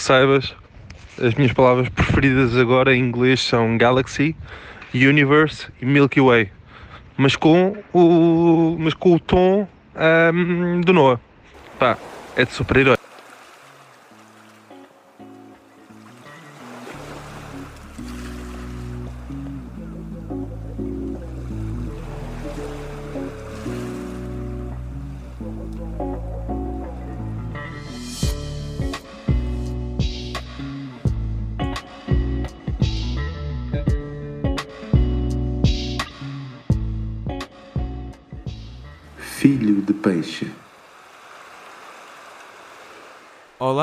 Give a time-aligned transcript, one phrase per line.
[0.00, 0.54] que saibas,
[1.22, 4.34] as minhas palavras preferidas agora em inglês são Galaxy,
[4.94, 6.50] Universe e Milky Way.
[7.18, 11.20] Mas com o, mas com o tom ahm, do Noah.
[11.78, 11.98] Pá,
[12.34, 12.99] é de super-herói.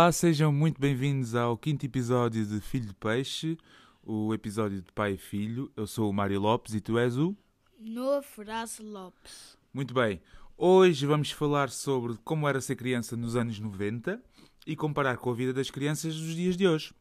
[0.08, 3.58] Olá, sejam muito bem-vindos ao quinto episódio de Filho de Peixe,
[4.02, 5.70] o episódio de pai e filho.
[5.76, 7.36] Eu sou o Mário Lopes e tu és o.
[7.78, 9.58] Noah Ferraz Lopes.
[9.74, 10.22] Muito bem,
[10.58, 14.24] hoje vamos falar sobre como era ser criança nos anos 90
[14.66, 16.94] e comparar com a vida das crianças dos dias de hoje.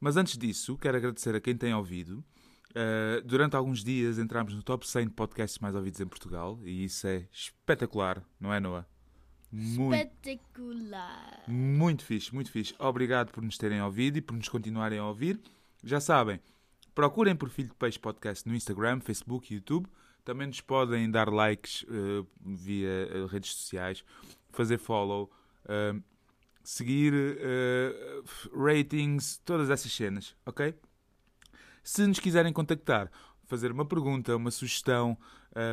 [0.00, 2.24] Mas antes disso, quero agradecer a quem tem ouvido.
[2.70, 6.82] Uh, durante alguns dias entramos no top 100 de podcasts mais ouvidos em Portugal e
[6.82, 8.84] isso é espetacular, não é, Noah?
[9.50, 11.42] Muito, Espetacular.
[11.48, 12.74] muito fixe, muito fixe.
[12.78, 15.40] Obrigado por nos terem ouvido e por nos continuarem a ouvir.
[15.82, 16.38] Já sabem,
[16.94, 19.88] procurem por Filho de Peixe Podcast no Instagram, Facebook e YouTube.
[20.24, 24.04] Também nos podem dar likes eh, via eh, redes sociais,
[24.50, 25.30] fazer follow,
[25.66, 25.94] eh,
[26.62, 28.22] seguir, eh,
[28.54, 30.74] ratings, todas essas cenas, ok?
[31.82, 33.10] Se nos quiserem contactar,
[33.46, 35.16] fazer uma pergunta, uma sugestão,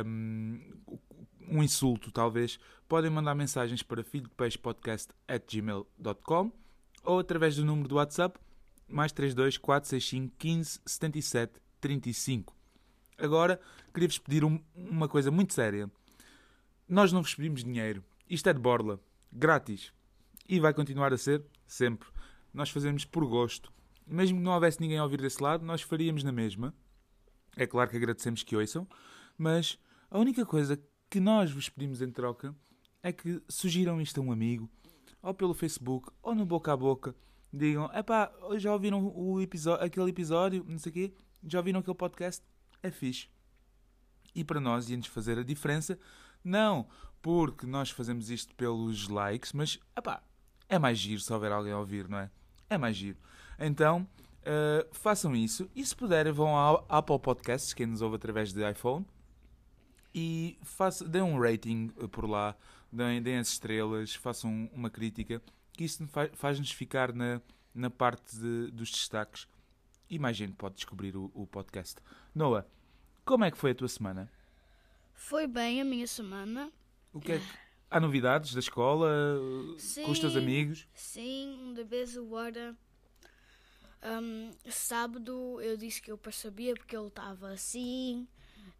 [0.06, 0.58] hum,
[1.48, 2.58] um insulto talvez,
[2.88, 6.52] podem mandar mensagens para filhodepeixepodcast.gmail.com
[7.04, 8.38] ou através do número do WhatsApp
[8.88, 12.54] mais 32 465 15 77 35.
[13.18, 13.60] Agora,
[13.92, 15.90] queria-vos pedir um- uma coisa muito séria.
[16.88, 18.04] Nós não vos pedimos dinheiro.
[18.28, 19.00] Isto é de borla.
[19.32, 19.92] Grátis.
[20.48, 22.08] E vai continuar a ser sempre.
[22.52, 23.72] Nós fazemos por gosto.
[24.06, 26.72] Mesmo que não houvesse ninguém a ouvir desse lado, nós faríamos na mesma.
[27.56, 28.86] É claro que agradecemos que ouçam,
[29.36, 29.78] mas
[30.10, 32.54] a única coisa que nós vos pedimos em troca
[33.02, 34.68] é que sugiram isto a um amigo,
[35.22, 37.14] ou pelo Facebook, ou no boca a boca.
[37.52, 41.14] Digam, epá, já ouviram o episódio, aquele episódio, não sei o quê?
[41.46, 42.44] Já ouviram aquele podcast?
[42.82, 43.28] É fixe.
[44.34, 45.98] E para nós ia-nos fazer a diferença,
[46.44, 46.86] não
[47.22, 50.22] porque nós fazemos isto pelos likes, mas, epá,
[50.68, 52.30] é mais giro se houver alguém a ouvir, não é?
[52.68, 53.18] É mais giro.
[53.58, 54.06] Então,
[54.44, 55.68] eh, façam isso.
[55.74, 59.04] E se puderem, vão ao Apple Podcasts, quem nos ouve através de iPhone,
[60.18, 62.56] e faça, deem um rating eh, por lá,
[62.90, 65.42] deem, deem as estrelas, façam uma crítica,
[65.74, 67.40] que isso fa- faz-nos ficar na,
[67.74, 69.46] na parte de- dos destaques
[70.08, 71.96] e mais gente pode descobrir o, o podcast.
[72.34, 72.66] Noah,
[73.26, 74.32] como é que foi a tua semana?
[75.12, 76.72] Foi bem a minha semana.
[77.12, 77.66] O que é que...
[77.90, 79.08] Há novidades da escola?
[80.04, 80.38] Com os teus Sim.
[80.38, 80.88] amigos?
[80.94, 82.76] Sim, de vez quando.
[84.02, 88.26] hum, sábado eu disse que eu percebia porque ele estava assim.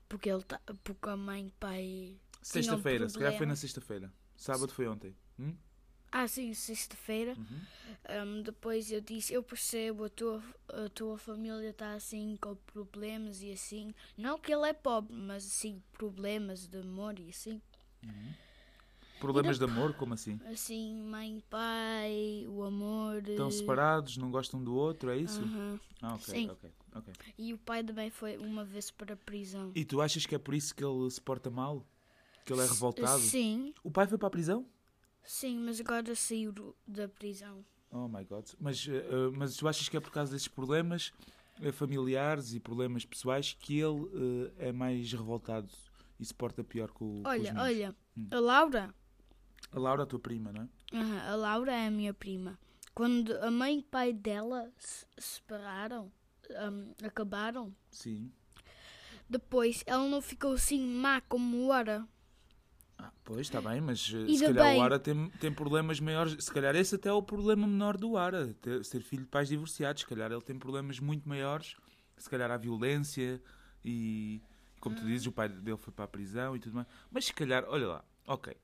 [0.09, 2.17] Porque, ele ta- porque a mãe e pai.
[2.43, 4.13] Sexta-feira, se calhar foi na sexta-feira.
[4.37, 5.15] Sábado foi ontem.
[5.39, 5.55] Hum?
[6.13, 7.37] Ah, sim, sexta-feira.
[7.37, 7.61] Uhum.
[8.27, 13.43] Hum, depois eu disse: Eu percebo, a tua, a tua família está assim com problemas
[13.43, 13.93] e assim.
[14.17, 17.61] Não que ele é pobre, mas assim, problemas de amor e assim.
[19.19, 20.39] Problemas de amor, como assim?
[20.53, 23.23] Assim, mãe e pai, o amor.
[23.29, 25.43] Estão eh, separados, não gostam do outro, é isso?
[25.43, 25.81] aham.
[26.03, 26.51] Ah, ok, Sim.
[26.51, 27.13] ok, ok.
[27.39, 29.73] E o pai também foi uma vez para a prisão.
[29.75, 31.85] E tu achas que é por isso que ele se porta mal?
[32.45, 33.21] Que ele é revoltado?
[33.21, 34.67] Sim, O pai foi para a prisão?
[35.25, 36.53] sim, mas agora saiu
[36.87, 37.65] da prisão.
[37.91, 38.47] Oh my god.
[38.61, 39.03] Mas, eh,
[39.35, 41.13] mas tu achas que é por causa desses problemas
[41.61, 45.69] eh, familiares e problemas pessoais que ele eh, é mais revoltado
[46.21, 48.29] e se porta pior com, com os Olha, olha, Hum.
[48.31, 48.95] a Laura,
[49.73, 50.69] A Laura, a tua prima, não é?
[50.97, 52.59] aham, a Laura é a minha prima.
[52.95, 56.11] Quando a mãe e pai dela se separaram,
[56.51, 58.31] hum, acabaram, Sim.
[59.29, 62.07] depois ela não ficou assim má como era.
[62.99, 64.79] Ah, pois, está bem, mas eh, E se de calhar bem.
[64.79, 66.43] o Ara tem, tem problemas maiores.
[66.43, 69.49] Se calhar esse até é o problema menor do Ara, ter, ser filho de pais
[69.49, 70.01] divorciados.
[70.03, 71.77] Se calhar ele tem problemas muito maiores.
[72.17, 73.43] Se calhar há violência
[73.85, 74.41] e,
[74.81, 76.87] como tu dizes, o pai dele foi para a prisão e tudo mais.
[77.11, 78.57] Mas se calhar, olha lá, ok,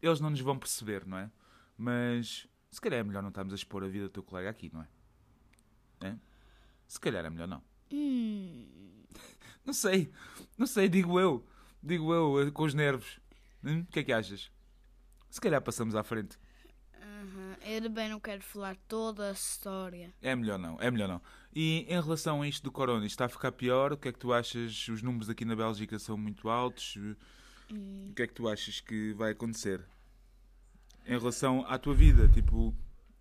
[0.00, 1.28] eles não nos vão perceber, não é?
[1.76, 4.70] Mas se calhar é melhor não estarmos a expor a vida do teu colega aqui,
[4.72, 4.88] não é?
[6.08, 6.16] É?
[6.86, 7.62] Se calhar é melhor não.
[7.92, 8.66] Hum,
[9.64, 10.12] Não sei,
[10.58, 11.44] não sei, digo eu.
[11.82, 13.18] Digo eu, eh, com os nervos.
[13.62, 13.80] Hum?
[13.80, 14.50] O que é que achas?
[15.30, 16.38] Se calhar passamos à frente.
[17.00, 20.12] aham, eu também não quero falar toda a história.
[20.20, 21.20] É melhor não, é melhor não.
[21.54, 23.92] E em relação a isto do corona, está a ficar pior?
[23.92, 24.86] O que é que tu achas?
[24.88, 26.96] Os números aqui na Bélgica são muito altos.
[27.70, 29.82] O que é que tu achas que vai acontecer?
[31.06, 32.74] Em relação à tua vida, tipo,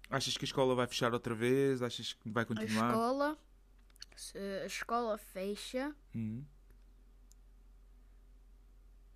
[0.09, 1.81] Achas que a escola vai fechar outra vez?
[1.81, 2.89] Achas que vai A continuar?
[2.91, 3.52] escola, se
[4.61, 6.43] a escola fecha, Uhum.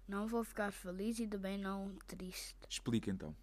[0.07, 2.55] não vou ficar feliz e também não triste.
[2.69, 3.35] Explica então.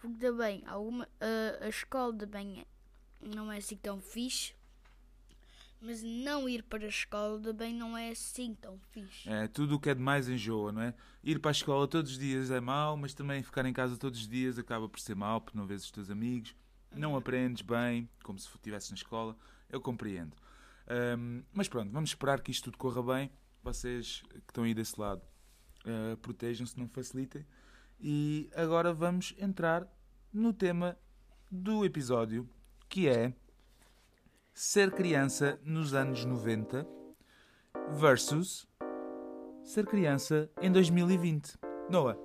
[0.00, 2.66] Porque também alguma, a, a escola também é-
[3.20, 4.54] não é assim tão fixe.
[5.80, 9.28] Mas não ir para a escola também não é assim tão fixe.
[9.28, 10.94] É, tudo o que é demais enjoa, não é?
[11.22, 14.20] Ir para a escola todos os dias é mau, mas também ficar em casa todos
[14.20, 16.54] os dias acaba por ser mau, porque não vês os teus amigos,
[16.92, 19.36] não aprendes bem, como se estivesse na escola.
[19.68, 20.36] Eu compreendo.
[20.86, 23.30] Ahm, mas pronto, vamos esperar que isto tudo corra bem.
[23.62, 25.22] Vocês que estão aí desse lado,
[25.84, 27.44] ah, protejam-se, não facilitem.
[28.00, 29.86] E agora vamos entrar
[30.32, 30.96] no tema
[31.50, 32.48] do episódio,
[32.88, 33.34] que é
[34.54, 36.86] ser criança nos anos 90
[37.92, 38.66] versus
[39.64, 41.58] ser criança em 2020.
[41.90, 42.16] Noah,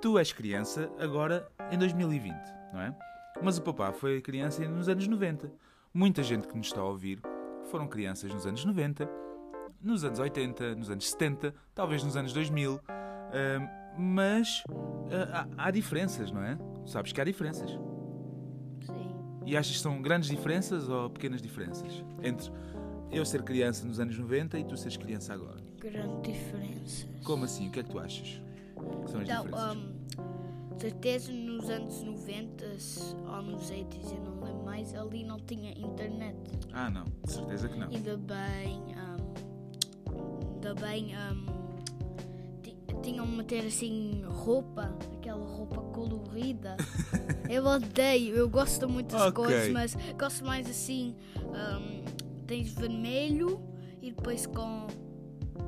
[0.00, 2.34] tu és criança agora em 2020,
[2.72, 2.96] não é?
[3.42, 5.52] Mas o papá foi criança nos anos 90.
[5.94, 7.20] Muita gente que nos está a ouvir
[7.70, 9.08] foram crianças nos anos 90,
[9.80, 12.80] nos anos 80, nos anos 70, talvez nos anos 2000.
[12.88, 14.64] ahm, mas
[15.10, 16.56] ah, há, há diferenças, não é?
[16.86, 17.70] Sabes que há diferenças.
[18.86, 19.14] Sim.
[19.44, 22.50] E achas que são grandes diferenças ou pequenas diferenças entre
[23.10, 25.60] eu ser criança nos anos 90 e tu seres criança agora?
[25.78, 27.06] Grande diferença.
[27.22, 27.68] Como assim?
[27.68, 28.40] O que é que tu achas?
[29.04, 29.76] Que são as Então, diferenças?
[29.76, 29.92] hum,
[30.80, 35.70] certeza nos anos 90 se- ou nos 80 eu não lembro mais, ali não tinha
[35.72, 36.36] internet.
[36.72, 37.88] Ah, não, de certeza que não.
[37.88, 41.12] Ainda bem, hum, ainda bem,
[42.62, 46.76] ti- tinham de meter assim roupa, aquela roupa colorida.
[47.50, 49.32] eu odeio, eu gosto muito das Ok.
[49.44, 52.04] cores, mas gosto mais assim, hum,
[52.46, 53.60] tens vermelho
[54.00, 54.86] e depois com,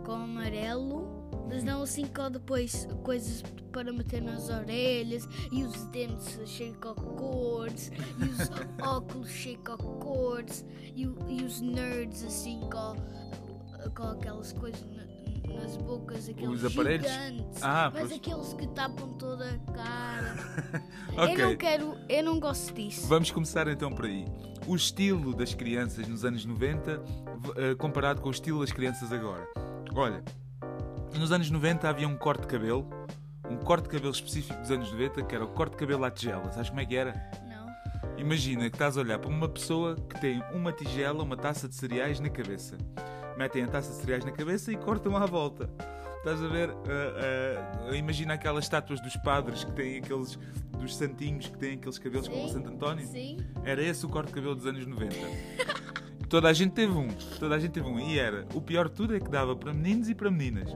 [0.05, 1.14] com amarelo.
[1.49, 3.43] Mas não assim com depois coisas
[3.73, 8.51] para meter nas orelhas e os dentes cheios com cores e os
[8.87, 10.65] óculos cheios com cores
[10.95, 12.97] e, e os nerds assim com,
[13.95, 15.05] com aquelas coisas na-
[15.55, 17.07] nas bocas, aqueles aparelhos?
[17.07, 18.13] gigantes, Ah, mas pois.
[18.13, 20.35] aqueles que tapam toda a cara.
[21.17, 21.35] Ok.
[21.45, 23.07] Eu não quero, eu não gosto disso.
[23.07, 24.25] Vamos começar então por aí.
[24.67, 27.03] O estilo das crianças nos anos 90 v-
[27.57, 29.47] eh, comparado com o estilo das crianças agora.
[29.95, 30.25] Olha,
[31.19, 32.89] nos anos 90 havia um corte de cabelo,
[33.51, 36.11] um corte de cabelo específico dos anos 90 que era o corte de cabelo à
[36.11, 36.51] tigela.
[36.53, 37.31] Sabes como é que era?
[37.49, 38.19] Não.
[38.19, 41.75] Imagina que estás a olhar para uma pessoa que tem uma tigela, uma taça de
[41.75, 42.77] cereais na cabeça.
[43.37, 45.69] Metem a taça de cereais na cabeça e cortam à volta.
[46.19, 46.71] Estás a ver?
[46.71, 50.39] Ah, ah, imagina aquelas estátuas dos padres que têm aqueles.
[50.79, 53.07] dos santinhos que têm aqueles cabelos como o Sim, Santo António.
[53.07, 53.39] Sim.
[53.63, 55.15] Era esse o corte de cabelo dos anos 90.
[56.29, 57.09] Toda a gente teve um.
[57.39, 57.99] Toda a gente teve um.
[58.01, 58.47] E era.
[58.55, 60.71] O pior de tudo é que dava para meninos e para meninas.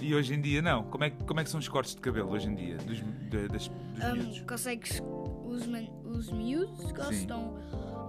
[0.00, 0.84] E hoje em dia não.
[0.84, 2.76] Como é, que- como é que são os cortes de cabelo hoje em dia?
[2.78, 4.40] Dos, da- das, dos Um, miúdos?
[4.42, 5.00] consegues
[5.44, 5.62] os,
[6.04, 7.54] os miúdos gostam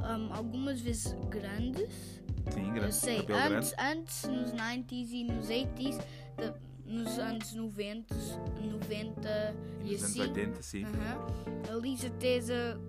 [0.04, 2.22] um, algumas vezes grandes.
[2.52, 2.96] Sim, Eu grande.
[2.96, 4.00] sei, cabelo antes, grande.
[4.00, 5.98] antes nos 90s e nos 80s,
[6.38, 8.16] de- nos anos 90,
[8.62, 10.22] 90 E e nos anos assim.
[10.22, 10.84] 80, sim.
[10.86, 11.76] Aham.
[11.76, 12.80] Ali certeza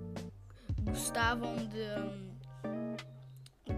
[0.82, 2.29] gostavam de, hum,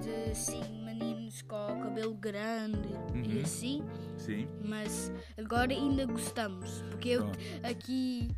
[0.00, 3.42] de sim, meninos com o cabelo grande e Uhum.
[3.42, 3.82] assim,
[4.16, 4.46] Sim.
[4.64, 7.30] mas agora ainda gostamos, porque eu
[7.62, 8.28] aqui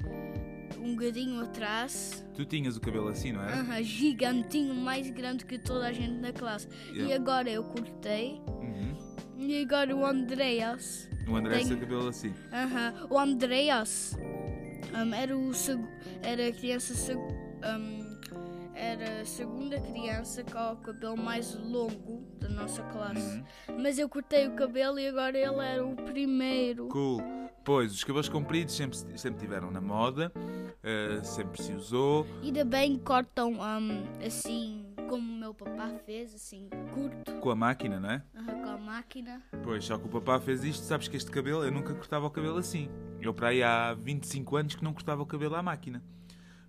[0.79, 3.61] um bocadinho atrás, Tu tinhas o cabelo assim, não era?
[3.61, 6.69] aham, gigantinho, mais grande que toda a gente na classe.
[6.93, 8.97] E agora eu cortei, Uhum.
[9.39, 12.35] e agora o Andreas, O André Tenho- tem o cabelo assim.
[12.53, 15.51] aham, o Andreas hum, era o
[16.23, 18.04] era a criança hum,
[18.85, 23.43] era a segunda criança com o cabelo mais longo da nossa classe.
[23.69, 23.79] Uhum.
[23.83, 26.89] Mas eu cortei o cabelo e agora ele era o primeiro.
[26.89, 27.23] Cool.
[27.65, 30.31] Pois, os cabelos compridos sempre, sempre tiveram na moda,
[30.83, 32.27] eh, sempre se usou.
[32.43, 37.99] E também cortam hum, assim, como o meu papá fez, assim, curto, Com a máquina,
[37.99, 38.23] não é?
[38.37, 39.43] aham, com a máquina.
[39.63, 42.31] Pois, só que o papá fez isto, sabes que este cabelo, eu nunca cortava o
[42.31, 42.91] cabelo assim.
[43.19, 46.03] Eu para aí há 25 anos que não cortava o cabelo à máquina.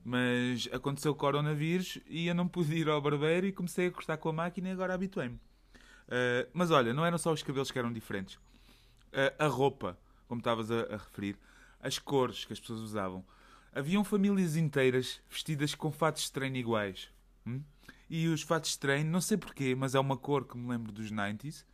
[0.07, 4.17] Mas aconteceu o coronavírus e eu não pude ir ao barbeiro e comecei a cortar
[4.17, 5.35] com a máquina e agora habituei-me.
[5.35, 8.35] Uh, mas olha, não eram só os cabelos que eram diferentes.
[8.35, 9.97] Uh, a roupa,
[10.27, 11.35] como estavas a, a referir,
[11.81, 13.25] as cores que as pessoas usavam.
[13.73, 17.09] Haviam famílias inteiras vestidas com fatos de treino iguais.
[17.45, 17.63] hum?
[18.07, 20.91] E os fatos de treino, não sei porquê, mas é uma cor que me lembro
[20.91, 21.65] dos 90s,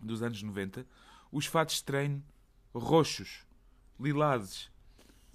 [0.00, 0.86] dos anos 90.
[1.32, 2.22] Os fatos de treino
[2.72, 3.44] roxos,
[3.98, 4.69] lilases.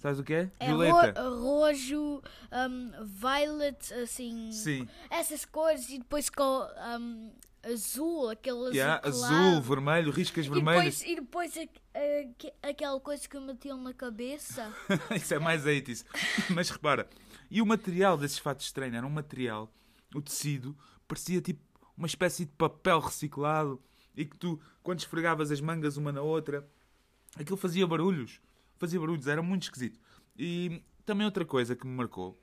[0.06, 0.50] Sabes o que é?
[0.60, 1.20] É Violeta.
[1.20, 2.22] ro rojo,
[2.52, 4.88] hum, violet, assim, Sim.
[5.10, 6.64] essas cores e depois com
[7.00, 7.32] hum,
[7.64, 9.60] azul, aquele Yeah, azul azul, claro.
[9.62, 11.00] vermelho, riscas E vermelhas.
[11.00, 11.98] depois, e depois a-
[12.64, 14.72] a- aquela coisa que metiam na cabeça.
[15.16, 16.04] Isso é mais 80s.
[16.54, 17.08] Mas repara,
[17.50, 19.68] E o material desses fatos de treino era um material,
[20.14, 20.76] o tecido,
[21.08, 21.60] parecia tipo
[21.98, 23.82] uma espécie de papel reciclado
[24.16, 26.64] e que tu, quando esfregavas as mangas uma na outra,
[27.36, 28.40] aquilo fazia barulhos.
[28.78, 29.98] Fazia barulhos, era muito esquisito.
[30.36, 32.40] E também outra coisa que me marcou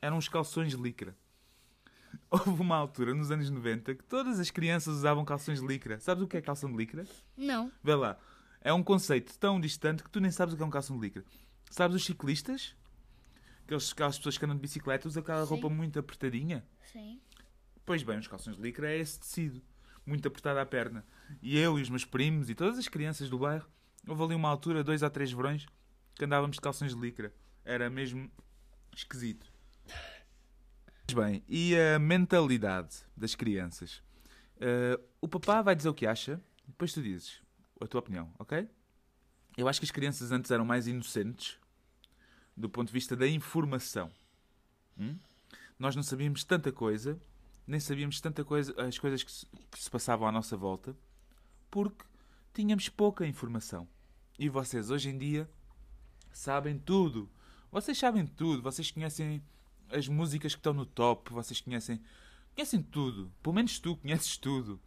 [0.00, 1.16] eram os calções de licra.
[2.30, 6.00] Houve uma altura, nos anos 90, que todas as crianças usavam calções de licra.
[6.00, 7.04] Sabes o que é calção de licra?
[7.36, 7.70] Não.
[7.82, 8.18] Vê lá.
[8.60, 11.02] É um conceito tão distante que tu nem sabes o que é um calção de
[11.02, 11.24] licra.
[11.70, 12.74] Sabes os ciclistas?
[13.64, 15.50] Aqueles, aquelas pessoas que andam de bicicleta usam aquela Sim.
[15.50, 16.64] roupa muito apertadinha.
[16.92, 17.20] Sim.
[17.86, 19.62] Pois bem, os calções de licra é esse tecido,
[20.04, 21.04] muito apertado à perna.
[21.40, 23.68] E eu e os meus primos e todas as crianças do bairro,
[24.06, 25.66] houve ali uma altura, dois a três verões,
[26.14, 27.32] que andávamos de calções de licra.
[27.64, 28.30] Era mesmo
[28.94, 29.52] esquisito.
[31.06, 34.02] Pois bem, e a mentalidade das crianças?
[34.60, 37.40] Eh, o papá vai dizer o que acha, depois tu dizes
[37.80, 38.68] a tua opinião, ok?
[39.56, 41.58] Eu acho que as crianças antes eram mais inocentes
[42.56, 44.10] do ponto de vista da informação.
[44.98, 45.18] Hum?
[45.78, 47.18] Nós não sabíamos tanta coisa,
[47.66, 50.94] nem sabíamos tanta coisa, as coisas que se, que se passavam à nossa volta,
[51.70, 52.04] porque
[52.52, 53.88] tínhamos pouca informação.
[54.38, 55.48] E vocês hoje em dia
[56.32, 57.30] sabem tudo.
[57.70, 58.62] Vocês sabem tudo.
[58.62, 59.42] Vocês conhecem
[59.90, 61.32] as músicas que estão no top.
[61.32, 62.00] Vocês conhecem,
[62.54, 63.32] conhecem tudo.
[63.42, 64.80] Pelo menos tu conheces tudo.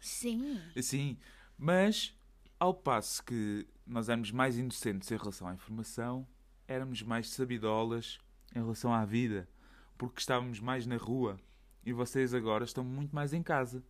[0.00, 0.60] Sim.
[0.76, 1.18] Assim,
[1.56, 2.14] mas
[2.58, 6.26] ao passo que nós éramos mais inocentes em relação à informação,
[6.66, 8.18] éramos mais sabidolas
[8.54, 9.48] em relação à vida,
[9.96, 11.38] porque estávamos mais na rua
[11.84, 13.82] e vocês agora estão muito mais em casa.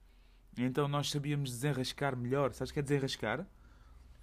[0.65, 2.53] Então nós sabíamos desenrascar melhor.
[2.53, 3.47] Sabes o que é desenrascar?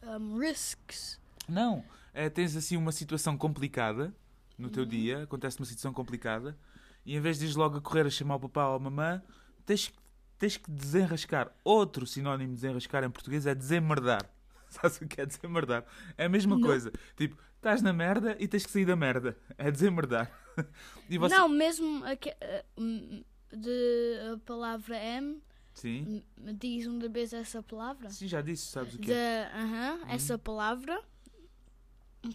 [0.03, 1.19] Um, risks.
[1.47, 4.13] Não, é, tens assim uma situação complicada
[4.57, 6.57] no teu dia, acontece uma situação complicada,
[7.05, 9.21] e em vez de ires logo a correr a chamar o papá ou a mamã,
[9.65, 9.91] tens,
[10.39, 11.51] tens que desenrascar.
[11.63, 14.29] Outro sinónimo de desenrascar em português é desemerdar.
[14.69, 15.85] Sabes o que é desemerdar?
[16.17, 16.61] É a mesma Não.
[16.61, 16.91] coisa.
[17.17, 19.37] Tipo, estás na merda e tens que sair da merda.
[19.57, 20.31] É desemmerdar.
[21.09, 21.35] E você...
[21.35, 25.39] Não, mesmo aque- eh, hum, de a palavra M,
[25.75, 26.23] Sim.
[26.57, 28.09] diz uma vez essa palavra.
[28.09, 29.51] Sim, já disse, sabes o que é.
[29.53, 31.03] aham, essa palavra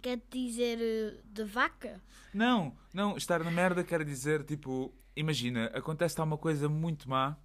[0.01, 2.01] quer dizer eh, de vaca.
[2.33, 7.35] Não, não, estar na merda quer dizer, tipo, imagina, acontece-te uma coisa muito má,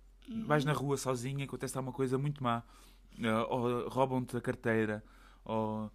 [0.47, 2.63] vais na rua sozinha, acontece-te uma coisa muito má,
[3.19, 5.03] eh, ou roubam-te a carteira,
[5.45, 5.91] ou...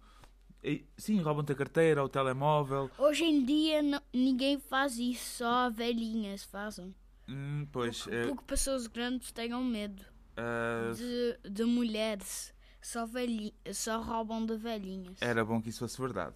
[0.96, 5.70] Sim, roubam-te a carteira, ou o telemóvel, Hoje em dia não- ninguém faz isso, só
[5.70, 6.94] velhinhas fazem.
[7.32, 10.04] Hum, pois, eh, Porque pessoas grandes tenham medo
[10.36, 12.52] ah, de, de mulheres.
[12.80, 15.22] Só, velhi, só roubam de velhinhas.
[15.22, 16.34] era bom que isso fosse verdade.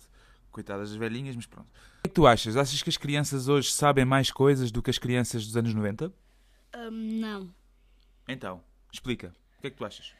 [0.50, 1.66] Coitadas das velhinhas, mas pronto.
[1.66, 2.56] O que é que tu achas?
[2.56, 6.06] Achas que as crianças hoje sabem mais coisas do que as crianças dos anos 90?
[6.76, 7.54] Hum, não.
[8.26, 9.34] Então, explica.
[9.58, 10.14] O que é que tu achas?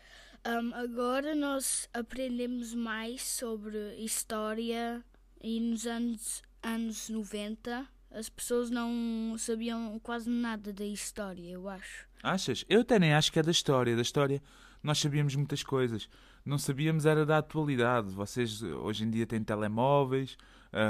[0.47, 5.02] Hum, agora nós aprendemos mais sobre história
[5.40, 12.07] e nos anos, anos 90 as pessoas não sabiam quase nada da história, eu acho.
[12.23, 12.65] Achas?
[12.69, 13.95] Eu até nem acho que é da história.
[13.97, 14.43] Da história
[14.83, 16.09] nós sabíamos muitas coisas.
[16.45, 18.11] Não sabíamos era da atualidade.
[18.11, 20.37] Vocês hoje em dia têm telemóveis,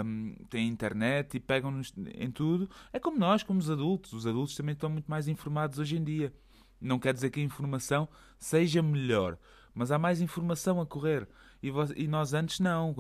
[0.04, 2.68] hum, têm internet e pegam-nos em tudo.
[2.92, 4.12] É como nós, como os adultos.
[4.12, 6.32] Os adultos também estão muito mais informados hoje em dia.
[6.80, 8.06] Não quer dizer que a informação
[8.38, 9.38] seja melhor,
[9.74, 11.26] mas há mais informação a correr.
[11.62, 12.94] E, vo- e nós antes não.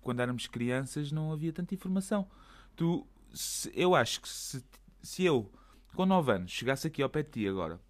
[0.00, 2.26] Quando éramos crianças não havia tanta informação.
[2.74, 4.64] Tu, se- eu acho que se,
[5.02, 5.50] se eu,
[5.94, 7.80] com 9 anos, chegasse aqui ao pé de ti agora,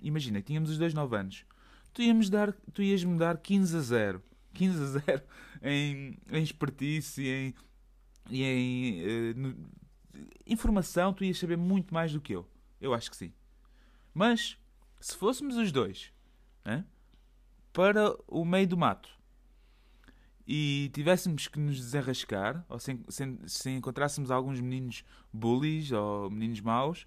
[0.00, 1.44] imagina, que tínhamos os dois 9 anos,
[1.92, 4.22] tu, íamos dar, ias-me dar 15 a 0.
[4.54, 5.22] 15 a 0
[5.62, 7.54] em, em expertise e em,
[8.30, 9.56] e em eh, no-
[10.46, 12.46] informação, tu ias saber muito mais do que eu.
[12.80, 13.32] Eu acho que sim.
[14.12, 14.58] Mas,
[15.00, 16.12] se fôssemos os dois
[16.66, 16.84] hã,
[17.72, 19.08] para o meio do mato
[20.46, 26.60] e tivéssemos que nos desenrascar, ou se, se, se encontrássemos alguns meninos bullies ou meninos
[26.60, 27.06] maus,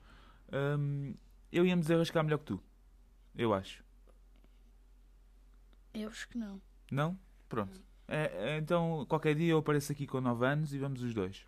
[0.80, 1.14] hum,
[1.52, 2.64] eu ia-me desenrascar melhor que tu.
[3.36, 3.84] Eu acho.
[5.94, 6.62] Eu acho que não.
[6.92, 7.20] Não?
[7.50, 7.82] Pronto.
[8.08, 11.46] É, é, então, qualquer dia eu apareço aqui com 9 anos e vamos os dois.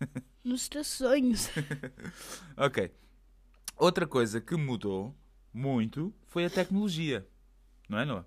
[0.44, 1.48] Nos teus sonhos.
[2.56, 2.90] Ok.
[3.76, 5.14] Outra coisa que mudou
[5.52, 7.26] muito foi a tecnologia.
[7.88, 8.26] Não é, Noah?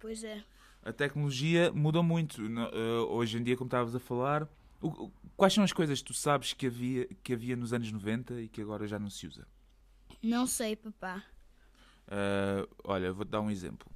[0.00, 0.42] pois é.
[0.82, 2.40] A tecnologia mudou muito.
[2.44, 4.48] Eh, hoje em dia, como estavas a falar,
[5.36, 8.48] quais são as coisas que tu sabes que havia, que havia nos anos 90 e
[8.48, 9.46] que agora já não se usa?
[10.22, 11.22] Não sei, papá.
[12.08, 13.90] Eh, olha, vou-te dar um exemplo.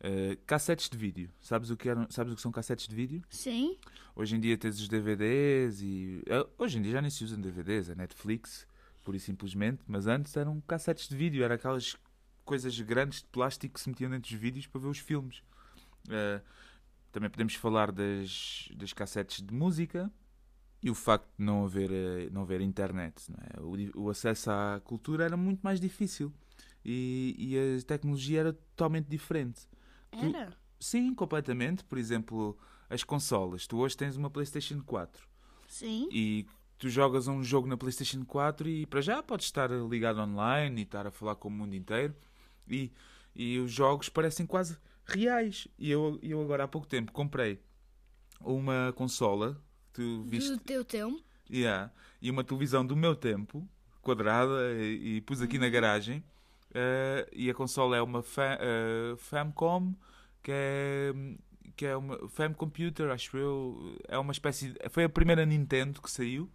[0.00, 1.30] Eh, cassetes de vídeo.
[1.40, 3.22] Sabes o, que eram, sabes o que são cassetes de vídeo?
[3.28, 3.76] Sim?
[4.16, 6.22] Hoje em dia tens os DVDs e.
[6.26, 8.66] eh, Hoje em dia já nem se usam DVDs, é Netflix,
[9.04, 11.96] pura e simplesmente, mas antes eram cassetes de vídeo, eram aquelas
[12.44, 15.42] coisas grandes de plástico que se metiam dentro dos vídeos para ver os filmes.
[16.10, 16.40] Eh,
[17.12, 20.10] também podemos falar das, das cassetes de música,
[20.82, 23.60] E o facto de não haver, eh, não haver internet, não é?
[23.96, 26.32] o, o acesso à cultura era muito mais difícil
[26.84, 29.68] e, e a tecnologia era totalmente diferente.
[30.10, 30.56] Era?
[30.80, 31.84] Sim, completamente.
[31.84, 32.58] Por exemplo,
[32.90, 33.66] as consolas.
[33.66, 35.28] Tu hoje tens uma PlayStation 4
[35.68, 36.08] Sim.
[36.10, 36.46] e
[36.78, 40.84] tu jogas um jogo na PlayStation 4 e para já podes estar ligado online e
[40.84, 42.14] estar a falar com o mundo inteiro
[42.68, 42.92] e,
[43.34, 45.68] e os jogos parecem quase reais.
[45.78, 47.60] E eu, eu agora há pouco tempo comprei
[48.40, 49.60] uma consola,
[49.92, 51.22] tu viste, Do teu tempo.
[51.50, 51.90] Yeah.
[52.20, 53.68] E uma televisão do meu tempo,
[54.00, 56.22] quadrada, e, e pus aqui na garagem.
[56.74, 59.94] Eh, e a consola é uma fa eh, Famcom,
[60.42, 61.12] que é,
[61.76, 63.96] que é uma Fam Computer, acho eu.
[64.08, 64.70] É uma espécie.
[64.72, 66.48] de- foi a primeira Nintendo que saiu,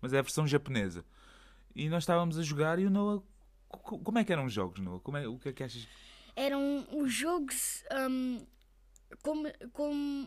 [0.00, 1.04] mas é a versão japonesa.
[1.74, 3.22] E nós estávamos a jogar e o Noah.
[3.68, 5.00] co- Como é que eram os jogos, Noah?
[5.00, 5.86] Como é, o que é que achas?
[6.40, 8.46] Eram os jogos hum,
[9.22, 10.26] como, como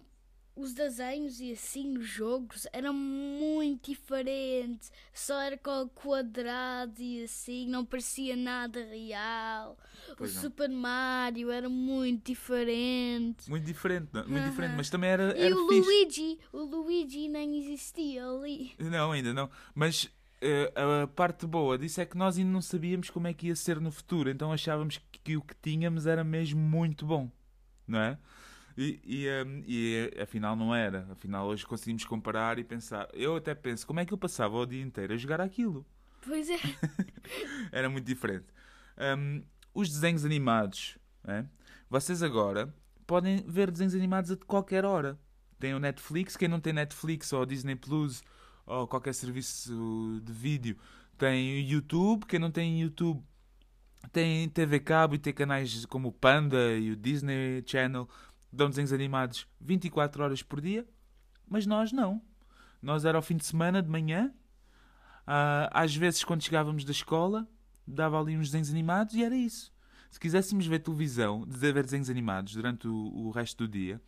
[0.55, 4.91] os desenhos e assim os jogos eram muito diferentes.
[5.11, 9.75] Só era com quadrado e assim, não parecia nada real.
[10.15, 10.41] Pois o não.
[10.43, 13.49] Super Mario era muito diferente.
[13.49, 14.27] Muito diferente, não?
[14.27, 14.77] muito diferente, Aham.
[14.77, 15.81] mas também era, E era o fixe.
[15.89, 18.73] Luigi, o Luigi nem existia ali.
[18.77, 19.49] Não, ainda não.
[19.73, 20.07] Mas
[21.03, 23.79] a parte boa disso é que nós ainda não sabíamos como é que ia ser
[23.79, 27.31] no futuro, então achávamos que, o que tínhamos era mesmo muito bom,
[27.87, 28.17] não é?
[28.77, 31.07] E, e, ehm, e, eh, afinal não era.
[31.11, 33.07] Afinal hoje conseguimos comparar e pensar.
[33.13, 35.85] Eu até penso, como é que eu passava o dia inteiro a jogar aquilo?
[36.21, 36.57] Pois é.
[37.71, 38.47] Era muito diferente.
[39.17, 40.97] Hum, os desenhos animados.
[41.27, 41.45] é?
[41.89, 42.73] Vocês agora
[43.05, 45.19] podem ver desenhos animados a qualquer hora.
[45.59, 48.23] Tem o Netflix, quem não tem Netflix ou Disney Plus
[48.65, 50.77] ou qualquer serviço de vídeo
[51.17, 53.23] tem YouTube, quem não tem YouTube
[54.11, 58.07] tem TV Cabo e tem canais como o Panda e o Disney Channel
[58.51, 60.85] dão desenhos animados 24 horas por dia,
[61.47, 62.21] mas nós não.
[62.81, 64.33] Nós era ao fim de semana, de manhã,
[65.25, 67.47] ah, às vezes, quando chegávamos da escola,
[67.87, 69.71] dava ali uns desenhos animados e era isso.
[70.11, 74.01] Se quiséssemos ver televisão, ver desenhos animados durante o, o resto do dia,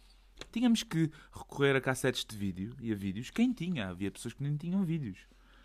[0.51, 3.29] tínhamos que recorrer a cassetes de vídeo e a vídeos.
[3.29, 3.89] Quem tinha?
[3.89, 5.19] Havia pessoas que nem tinham vídeos.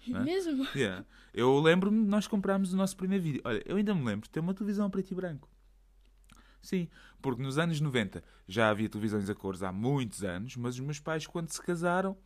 [0.08, 0.20] É?
[0.20, 0.66] Mesmo?
[0.74, 1.04] Yeah.
[1.32, 3.42] Eu lembro-me de nós comprámos o nosso primeiro vídeo.
[3.44, 5.48] Olha, eu ainda me lembro de ter uma televisão a preto e branco.
[6.62, 6.88] Sim,
[7.22, 11.00] porque nos anos 90 já havia televisões a cores há muitos anos, mas os meus
[11.00, 12.16] pais, quando se casaram,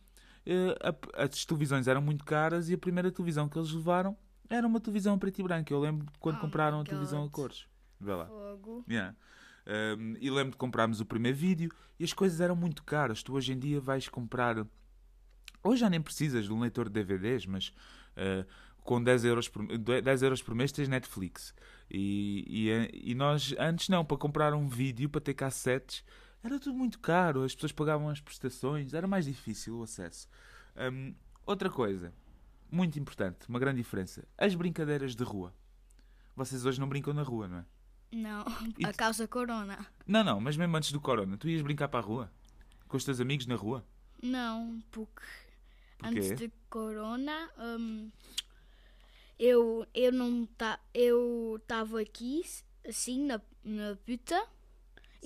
[0.45, 0.75] eh,
[1.13, 4.17] as televisões eram muito caras e a primeira televisão que eles levaram
[4.49, 5.73] era uma televisão a preto e branco.
[5.73, 7.65] Eu lembro quando compraram a televisão a cores.
[7.99, 8.27] Vê lá.
[8.27, 8.85] Fogo.
[8.89, 9.15] Yeah.
[9.67, 13.23] Um, e lembro de comprarmos o primeiro vídeo e as coisas eram muito caras.
[13.23, 14.65] Tu hoje em dia vais comprar.
[15.63, 18.45] Hoje já nem precisas de um leitor de DVDs, mas uh,
[18.83, 21.53] com 10 euros, por, 10 euros por mês tens Netflix.
[21.89, 26.03] E, e, e nós, antes não, para comprar um vídeo, para ter cassetes,
[26.43, 27.43] era tudo muito caro.
[27.43, 30.29] As pessoas pagavam as prestações, era mais difícil o acesso.
[30.77, 32.13] Um, outra coisa,
[32.69, 35.53] muito importante, uma grande diferença: as brincadeiras de rua.
[36.35, 37.65] Vocês hoje não brincam na rua, não é?
[38.11, 38.41] Não,
[38.85, 39.85] a tu- causa corona.
[40.07, 42.31] Não, não, mas mesmo antes do corona, tu ias brincar para a rua?
[42.87, 43.85] Com os teus amigos na rua?
[44.21, 45.21] Não, porque
[45.97, 46.19] Porquê?
[46.19, 48.09] antes de corona hum,
[49.37, 52.41] eu eu não tá eu estava aqui
[52.87, 54.41] assim na na puta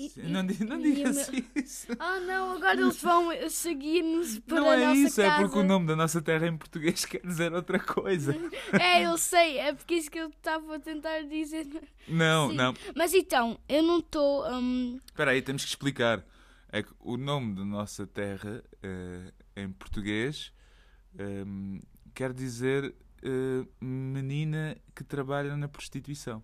[0.06, 1.88] e- Sim, e- Não, di- não digas meu- isso.
[2.00, 5.34] Ah não, agora eles vão seguir-nos para Não a é nossa isso, casa.
[5.34, 8.36] é porque o nome da nossa terra em português quer dizer outra coisa.
[8.80, 11.68] É, eu sei, é porque isso que eu estava a tentar dizer.
[12.08, 12.56] Não, Sim.
[12.56, 12.74] não.
[12.96, 14.48] Mas então, eu não estou.
[14.52, 16.24] hum, Espera aí, temos que explicar.
[16.72, 20.54] É que o nome da nossa terra eh, em português
[21.18, 21.80] ehm,
[22.14, 26.44] quer dizer eh, menina que trabalha na prostituição.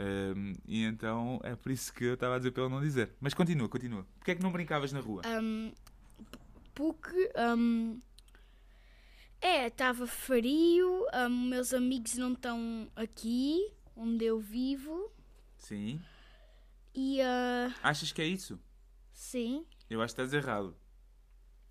[0.00, 3.12] Ehm, e então é por isso que eu estava a dizer para ele não dizer.
[3.20, 4.06] Mas continua, continua.
[4.16, 5.22] Porquê é que não brincavas na rua?
[5.42, 5.72] hum,
[6.74, 7.30] porque.
[7.56, 7.98] hum,
[9.40, 15.12] é, estava frio, meus amigos não estão aqui, onde eu vivo.
[15.58, 16.00] Sim.
[16.94, 17.20] E.
[17.20, 18.58] ah, Achas que é isso?
[19.12, 19.64] sim.
[19.90, 20.76] Eu acho que estás errado.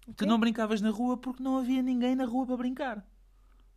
[0.08, 3.06] O Tu não brincavas na rua porque não havia ninguém na rua para brincar.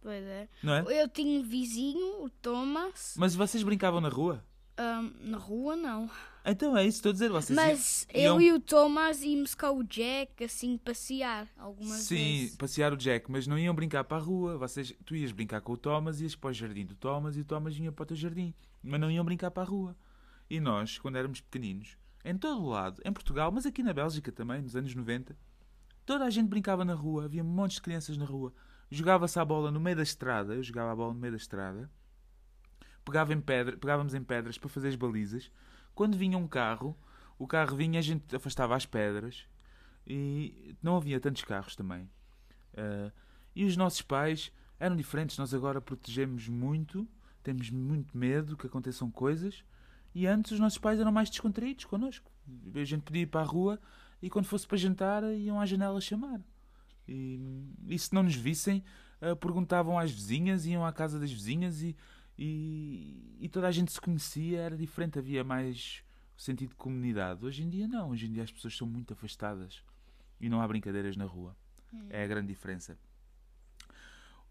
[0.02, 0.48] Pois é.
[0.62, 1.02] Não é?
[1.02, 3.14] Eu tinha um vizinho, o Thomas.
[3.18, 4.44] Mas vocês brincavam na rua?
[4.78, 6.08] hum, na rua, não.
[6.42, 7.28] Então é isso estou a dizer.
[7.30, 12.16] Vocês Mas iam- eu e o Thomas íamos com o Jack, assim, passear algumas Sim,
[12.40, 12.56] vezes.
[12.56, 14.56] passear o Jack, mas não iam brincar para a rua.
[14.56, 17.44] Vocês, tu ias brincar com o Thomas, ias para o jardim do Thomas e o
[17.44, 18.54] Thomas vinha para o teu jardim.
[18.82, 19.94] Mas não iam brincar para a rua.
[20.48, 24.32] E nós, quando éramos pequeninos, em todo o lado, em Portugal, mas aqui na Bélgica
[24.32, 25.36] também, nos anos 90,
[26.06, 27.26] toda a gente brincava na rua.
[27.26, 28.50] Havia montes de crianças na rua.
[28.90, 30.54] Jogava-se a bola no meio da estrada.
[30.54, 31.90] Eu jogava a bola no meio da estrada.
[33.04, 35.50] Pegava em pedra, pegávamos em pedras para fazer as balizas.
[35.94, 36.96] Quando vinha um carro,
[37.38, 39.46] o carro vinha, a gente afastava as pedras
[40.06, 42.08] e não havia tantos carros também.
[42.76, 43.12] Ah,
[43.54, 45.36] E os nossos pais eram diferentes.
[45.38, 47.08] Nós agora protegemos muito,
[47.42, 49.64] temos muito medo que aconteçam coisas.
[50.14, 52.30] E antes os nossos pais eram mais descontraídos connosco.
[52.74, 53.80] A gente podia ir para a rua
[54.20, 56.40] e quando fosse para jantar iam à janela chamar.
[57.10, 57.40] E,
[57.88, 58.84] e se não nos vissem,
[59.20, 61.96] eh, perguntavam às vizinhas, iam à casa das vizinhas e,
[62.38, 66.04] e, e toda a gente se conhecia, era diferente, havia mais
[66.36, 67.44] sentido de comunidade.
[67.44, 69.82] Hoje em dia não, hoje em dia as pessoas são muito afastadas
[70.40, 71.56] e não há brincadeiras na rua.
[72.08, 72.96] É a grande diferença.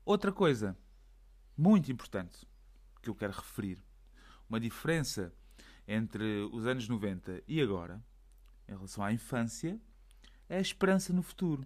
[0.04, 0.78] Outra coisa
[1.58, 2.46] muito importante
[3.02, 3.82] que eu quero referir,
[4.50, 5.34] uma diferença
[5.88, 8.04] entre os anos 90 e agora,
[8.68, 9.80] em relação à infância,
[10.50, 11.66] é a esperança no futuro.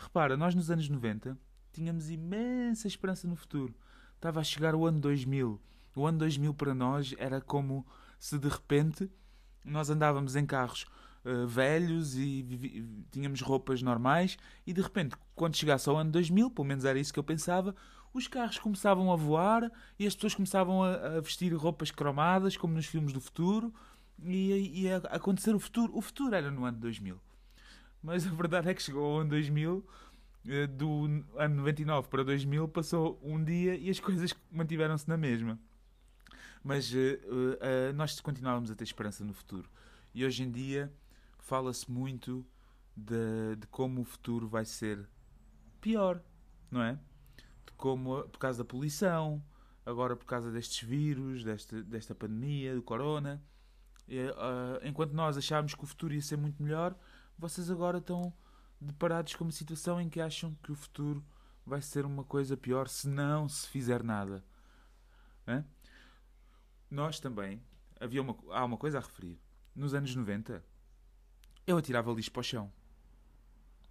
[0.00, 1.36] Repara, nós nos anos 90
[1.72, 3.74] tínhamos imensa esperança no futuro.
[4.14, 5.60] Estava a chegar o ano 2000.
[5.96, 7.84] O ano 2000 para nós era como
[8.18, 9.10] se de repente
[9.64, 10.86] nós andávamos em carros
[11.24, 16.68] uh, velhos e tínhamos roupas normais e de repente, quando chegasse ao ano 2000, pelo
[16.68, 17.74] menos era isso que eu pensava,
[18.14, 22.72] os carros começavam a voar e as pessoas começavam a, a vestir roupas cromadas, como
[22.72, 23.74] nos filmes do futuro,
[24.22, 25.96] e, e acontecer o futuro.
[25.96, 27.20] O futuro era no ano 2000.
[28.02, 29.86] Mas a verdade é que chegou ao ano 2000,
[30.46, 31.04] eh, do
[31.36, 35.58] ano 99 para 2000, passou um dia e as coisas mantiveram-se na mesma.
[36.62, 37.18] Mas eh, eh,
[37.60, 39.68] eh, nós continuávamos a ter esperança no futuro.
[40.14, 40.92] E hoje em dia
[41.38, 42.44] fala-se muito
[42.96, 45.08] de, de como o futuro vai ser
[45.80, 46.22] pior,
[46.70, 46.98] não é?
[47.64, 49.42] De como, por causa da poluição,
[49.86, 53.42] agora por causa destes vírus, desta, desta pandemia, do corona.
[54.06, 56.94] E, ah, enquanto nós achávamos que o futuro ia ser muito melhor,
[57.38, 58.32] vocês agora estão
[58.80, 61.24] deparados com uma situação em que acham que o futuro
[61.64, 64.44] vai ser uma coisa pior se não se fizer nada.
[65.46, 65.64] Hã?
[66.90, 67.62] Nós também,
[68.00, 69.38] havia uma, há uma coisa a referir.
[69.74, 70.64] Nos anos 90,
[71.66, 72.72] eu atirava lixo para o chão.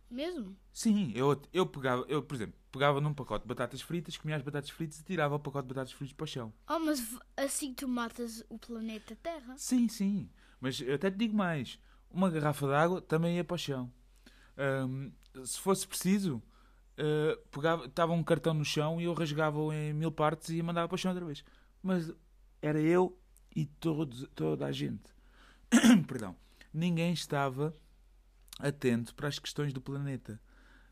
[0.09, 0.57] Mesmo?
[0.71, 4.41] Sim, eu, eu pegava, eu, por exemplo, pegava num pacote de batatas fritas, comia as
[4.41, 6.53] batatas fritas e tirava o pacote de batatas fritas para o chão.
[6.69, 9.55] Oh, mas assim tu matas o planeta Terra.
[9.57, 10.29] Sim, sim.
[10.59, 11.77] Mas eu até te digo mais.
[12.09, 13.91] Uma garrafa de água também ia para o chão.
[14.57, 15.11] Ahm,
[15.45, 16.41] se fosse preciso,
[17.51, 20.95] pegava, estava um cartão no chão e eu rasgava-o em mil partes e mandava para
[20.95, 21.43] o chão outra vez.
[21.81, 22.11] Mas
[22.61, 23.17] era eu
[23.55, 25.15] e toda a gente.
[26.07, 26.35] Perdão.
[26.73, 27.73] Ninguém estava
[28.59, 30.39] atento para as questões do planeta.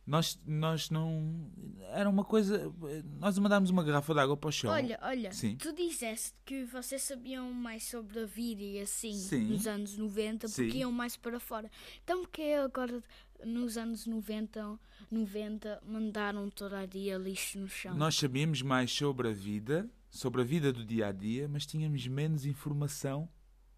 [0.06, 1.50] Nós, nós não.
[1.92, 2.72] Era uma coisa.
[3.20, 4.72] Nós mandámos uma garrafa de água para o chão.
[4.72, 5.56] Olha, olha, Sim.
[5.56, 9.46] tu disseste que vocês sabiam mais sobre a vida e assim Sim.
[9.46, 10.78] nos anos 90 porque Sim.
[10.78, 11.72] iam mais para fora.
[12.04, 13.04] Então porque agora
[13.44, 14.80] nos anos 90,
[15.12, 17.96] 90 mandaram toda a dia lixo no chão?
[17.96, 22.06] Nós sabíamos mais sobre a vida, sobre a vida do dia a dia, mas tínhamos
[22.08, 23.28] menos informação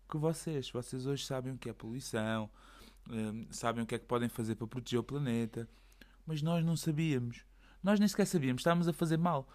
[0.10, 0.70] que vocês.
[0.70, 2.50] Vocês hoje sabem o que é poluição,
[3.10, 5.68] hum, sabem o que é que podem fazer para proteger o planeta,
[6.28, 7.44] mas nós não sabíamos.
[7.82, 9.48] Nós nem sequer sabíamos, estávamos a fazer mal.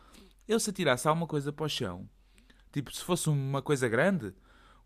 [0.48, 2.08] Eu se atirasse alguma coisa para o chão,
[2.72, 4.34] tipo, se fosse uma coisa grande,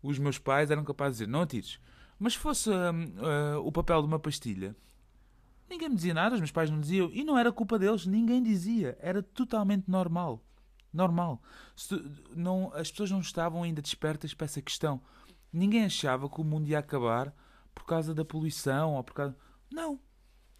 [0.03, 1.79] os meus pais eram capazes de dizer, não atires.
[2.19, 4.75] Mas se fosse hum, ah, o papel de uma pastilha,
[5.69, 7.09] Ninguém me dizia nada, os meus pais não diziam.
[7.11, 8.97] E não era culpa deles, ninguém dizia.
[9.01, 10.41] Era totalmente normal.
[10.93, 11.41] Normal.
[11.75, 12.01] Se
[12.33, 15.01] não, as pessoas não estavam ainda despertas para essa questão.
[15.51, 17.33] Ninguém achava que o mundo ia acabar
[17.75, 19.35] por causa da poluição ou por causa.
[19.69, 19.99] Não.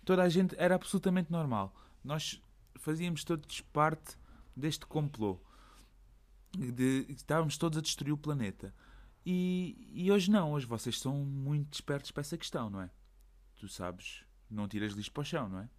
[0.07, 1.75] Toda a gente era absolutamente normal.
[2.01, 2.41] Nós
[2.75, 4.17] fazíamos todos parte
[4.55, 5.37] deste complô.
[6.57, 8.73] De, estávamos todos a destruir o planeta.
[9.25, 12.89] E, e hoje não, hoje vocês são muito despertos para essa questão, não é?
[13.57, 15.69] Tu sabes, não tiras lixo para o chão, não é?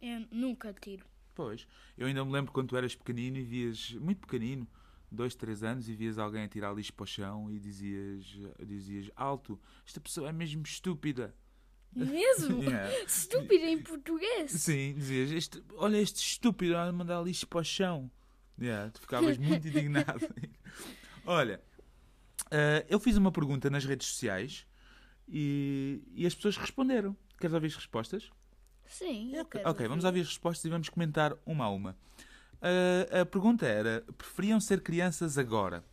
[0.00, 1.04] Eu nunca tiro.
[1.34, 1.68] Pois.
[1.94, 4.66] Eu ainda me lembro quando tu eras pequenino e vias, muito pequenino,
[5.12, 8.24] dois, três anos, e vias alguém a tirar lixo para o chão e dizias,
[8.66, 11.34] dizias alto, esta pessoa é mesmo estúpida.
[11.94, 12.62] Mesmo?
[12.64, 13.04] Yeah.
[13.04, 14.50] Estúpido em português.
[14.52, 18.10] Sim, dizias, este, olha este estúpido a mandar lixo para o chão.
[18.60, 20.26] Yeah, tu ficavas muito indignado.
[21.26, 21.60] olha,
[22.50, 24.66] eh, eu fiz uma pergunta nas redes sociais
[25.28, 27.16] e, e as pessoas responderam.
[27.38, 28.30] Queres ouvir as respostas?
[28.86, 30.20] Sim, eu Ok, quero ok, vamos ouvir.
[30.20, 31.96] as respostas e vamos comentar uma a uma.
[32.62, 35.84] Ah, a pergunta era: preferiam ser crianças agora?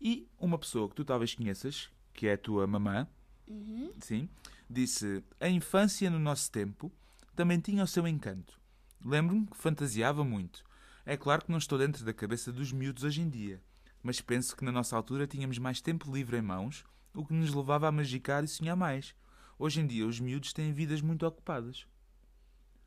[0.00, 3.06] E uma pessoa que tu talvez conheças, que é a tua mamã,
[3.48, 3.92] Uhum.
[4.00, 4.28] sim,
[4.68, 6.92] disse: a infância no nosso tempo
[7.34, 8.58] também tinha o seu encanto.
[9.04, 10.64] Lembro-me que fantasiava muito.
[11.04, 13.62] É claro que não estou dentro da cabeça dos miúdos hoje em dia,
[14.02, 17.54] mas penso que na nossa altura tínhamos mais tempo livre em mãos, o que nos
[17.54, 19.14] levava a magicar e sonhar mais.
[19.58, 21.86] Hoje em dia, os miúdos têm vidas muito ocupadas.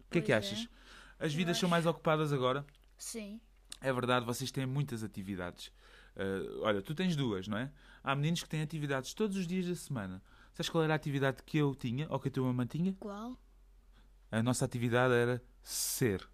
[0.02, 0.54] O que é que Pois é.
[0.54, 0.70] achas?
[1.20, 1.72] As Eu vidas são acho.
[1.72, 2.66] mais ocupadas agora?
[2.98, 3.40] Sim.
[3.82, 5.72] É verdade, vocês têm muitas atividades.
[6.16, 7.72] Ah, olha, tu tens duas, não é?
[8.04, 10.22] Há meninos que têm atividades todos os dias da semana.
[10.60, 12.94] Sabes qual era a atividade que eu tinha, ou que a tua mamãe tinha?
[13.00, 13.42] Qual?
[14.30, 16.28] A nossa atividade era ser.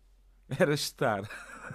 [0.49, 1.21] Era estar.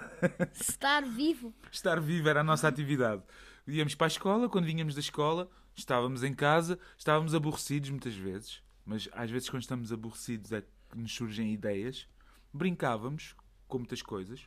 [0.53, 1.55] Estar vivo.
[1.71, 3.23] Estar vivo era a nossa atividade.
[3.65, 8.61] Íamos para a escola, quando vinhamos da escola, estávamos em casa, estávamos aborrecidos muitas vezes,
[8.83, 12.05] mas às vezes quando estamos aborrecidos é que nos surgem ideias.
[12.51, 13.33] Brincávamos
[13.65, 14.45] com muitas coisas.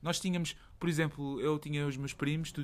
[0.00, 0.54] Nós tínhamos,
[0.84, 2.60] por exemplo, eu tinha os meus primos, tu-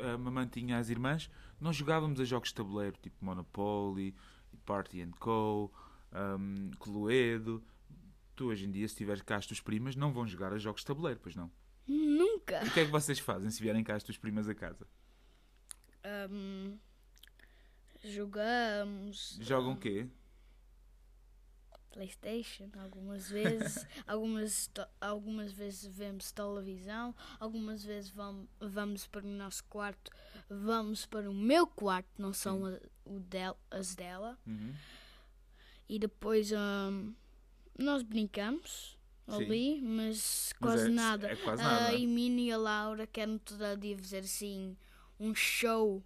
[0.00, 1.28] a, a mamãe tinha as irmãs,
[1.60, 4.14] nós jogávamos a jogos de tabuleiro, tipo Monopoly,
[4.64, 5.68] Party and Co,
[6.38, 7.60] um, Cluedo.
[8.36, 10.82] Tu hoje em dia, se tiveres cá as tuas primas, não vão jogar a jogos
[10.82, 11.50] de tabuleiro, pois não?
[11.84, 12.62] Nunca.
[12.64, 14.86] O que é que vocês fazem se vierem cá as tuas primas a casa?
[16.04, 16.76] Ahm,
[18.04, 19.36] jogamos.
[19.42, 20.06] Jogam o quê?
[21.90, 24.70] Playstation algumas vezes, algumas,
[25.00, 30.10] algumas vezes vemos televisão, algumas vezes vamos, vamos para o nosso quarto,
[30.48, 34.74] vamos para o meu quarto, não são a- o del, as dela, Uhum.
[35.88, 37.12] e depois ahm,
[37.78, 38.96] nós brincamos
[39.28, 39.34] Sim.
[39.44, 41.32] ali, mas Mas quase é- nada.
[41.32, 41.94] é quase A.
[41.94, 44.76] Emina e a Laura querem todo dia fazer assim
[45.18, 46.02] um show.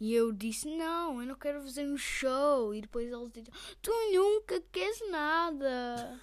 [0.00, 2.74] E eu disse, não, eu não quero fazer um show.
[2.74, 6.20] E depois eles dizem, tu nunca queres nada.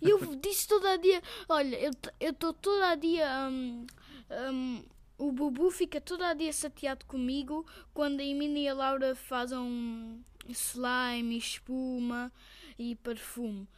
[0.00, 1.76] E eu disse todo a dia, olha,
[2.20, 3.48] eu estou todo a dia.
[3.50, 3.86] hum,
[4.30, 4.84] hum,
[5.18, 10.24] o Bubu fica todo a dia chateado comigo quando a Emina e a Laura fazem
[10.48, 12.32] slime, espuma
[12.78, 13.68] e perfume.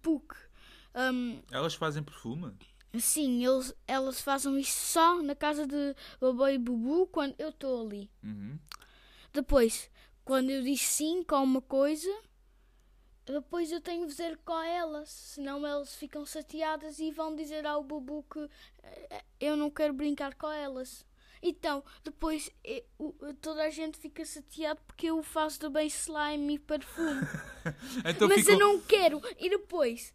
[0.00, 0.36] Porque
[0.94, 2.52] hum, Elas fazem perfume?
[2.98, 7.86] Sim, eles, elas fazem isso só na casa de Babá e Bubu quando eu estou
[7.86, 8.10] ali.
[8.22, 8.58] Uhum.
[9.32, 9.90] Depois,
[10.24, 12.10] quando eu disse sim com uma coisa,
[13.24, 15.08] depois eu tenho de dizer com elas.
[15.08, 18.46] Senão elas ficam chateadas e vão dizer ao Bubu que
[18.82, 21.06] eh, eu não quero brincar com elas.
[21.40, 26.58] Então, depois eh, o- toda a gente fica chateado porque eu faço também slime e
[26.58, 27.20] perfume.
[28.04, 28.54] Então Mas ficam...
[28.54, 29.22] eu não quero.
[29.38, 30.12] E depois,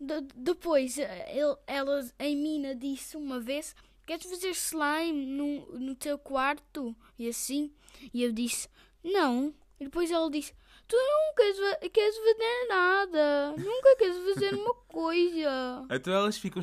[0.00, 3.74] de- depois eh, ele, ela, a Mina disse uma vez:
[4.06, 6.94] Queres fazer slime no, no teu quarto?
[7.18, 7.72] E assim.
[8.12, 8.68] E eu disse:
[9.02, 9.54] Não.
[9.80, 10.52] E depois ela disse:
[10.86, 13.54] Tu nunca queres, fa- queres fazer nada.
[13.56, 15.86] Nunca queres fazer uma coisa.
[15.90, 16.62] Então elas ficam.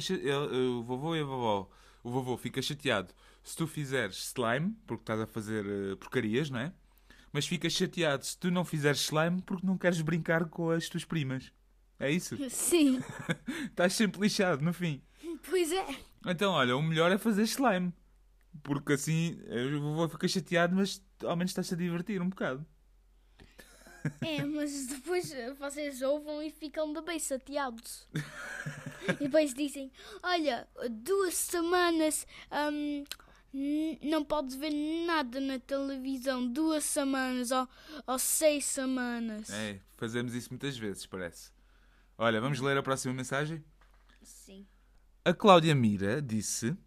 [0.77, 1.69] O vovô e a vovó.
[2.03, 3.13] O vovô fica chateado
[3.43, 6.71] se tu fizeres slime, porque estás a fazer eh, porcarias, não é?
[7.33, 11.05] Mas fica chateado se tu não fizeres slime porque não queres brincar com as tuas
[11.05, 11.51] primas.
[12.01, 12.37] É isso?
[12.49, 13.01] Sim,
[13.65, 15.01] Estás sempre lixado no fim.
[15.49, 15.85] pois é.
[16.25, 17.93] Então, olha, o melhor é fazer slime.
[18.63, 19.39] Porque assim
[19.77, 22.65] o vovô fica chateado, mas ao menos estás a divertir um bocado.
[24.19, 28.07] É, mas depois vocês ouvem e ficam bem chateados.
[29.19, 29.91] e depois dizem:
[30.23, 32.25] Olha, duas semanas
[33.53, 34.71] n- não podes ver
[35.05, 36.45] nada na televisão.
[36.47, 37.67] Duas semanas ou,
[38.07, 39.49] ou seis semanas.
[39.51, 41.51] É, fazemos isso muitas vezes, parece.
[42.23, 43.63] Olha, vamos ler a próxima mensagem?
[44.21, 44.67] Sim.
[45.25, 46.77] A Cláudia Mira disse: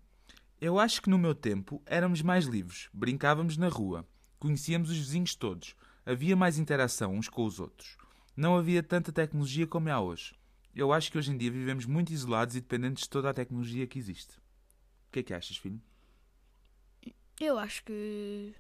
[0.61, 4.07] Eu acho que no meu tempo éramos mais livres, brincávamos na rua,
[4.39, 5.75] conhecíamos os vizinhos todos,
[6.07, 7.97] havia mais interação uns com os outros.
[8.37, 10.37] Não havia tanta tecnologia como há hoje.
[10.73, 13.89] Eu acho que hoje em dia vivemos muito isolados e dependentes de toda a tecnologia
[13.89, 14.39] que existe.
[15.09, 15.83] O que é que achas, filho?
[17.41, 18.55] Eu acho que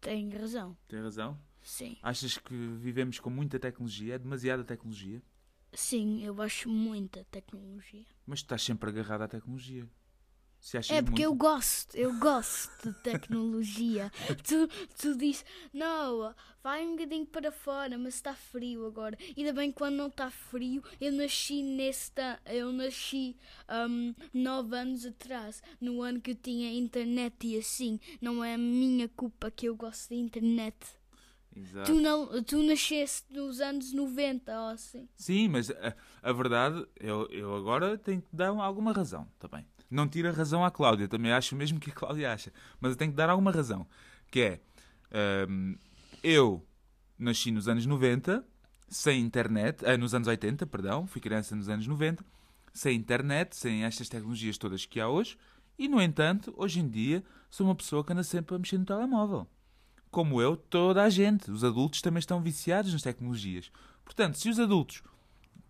[0.00, 0.76] tem razão.
[0.88, 1.40] Tem razão?
[1.62, 1.96] Sim.
[2.02, 4.16] Achas que vivemos com muita tecnologia?
[4.16, 5.22] É demasiada tecnologia?
[5.72, 8.04] Sim, eu acho muita tecnologia.
[8.26, 9.88] Mas tu estás sempre agarrado à tecnologia.
[10.60, 11.40] Se achas É porque eu muito...
[11.40, 14.12] gosto, eu gosto de tecnologia.
[14.46, 14.68] tu,
[15.00, 19.16] tu dizes, não, vai um bocadinho para fora, mas está frio agora.
[19.34, 23.36] Ainda bem que quando não está frio, eu nasci nesse ta- eu nasci
[23.88, 27.98] hum, nove anos atrás, no ano que eu tinha internet e assim.
[28.20, 30.76] Não é a minha culpa que eu gosto de internet.
[31.54, 31.92] Exato.
[31.92, 35.08] Tu, não, tu nasceste nos anos 90 ou assim.
[35.16, 39.66] Sim, mas a, a verdade, eu, eu agora tenho que dar alguma razão também.
[39.90, 42.52] Não tiro a razão à Cláudia, também acho o mesmo que a Cláudia acha.
[42.80, 43.86] Mas eu tenho que dar alguma razão.
[44.30, 45.76] Que é, hum,
[46.22, 46.64] eu
[47.18, 48.44] nasci nos anos 90,
[48.88, 52.24] sem internet, ah, nos anos 80, perdão, fui criança nos anos 90,
[52.72, 55.36] sem internet, sem estas tecnologias todas que há hoje,
[55.76, 58.84] e no entanto, hoje em dia, sou uma pessoa que anda sempre a mexer no
[58.84, 59.48] telemóvel
[60.10, 61.50] como eu, toda a gente.
[61.50, 63.70] Os adultos também estão viciados nas tecnologias.
[64.04, 65.02] Portanto, se os adultos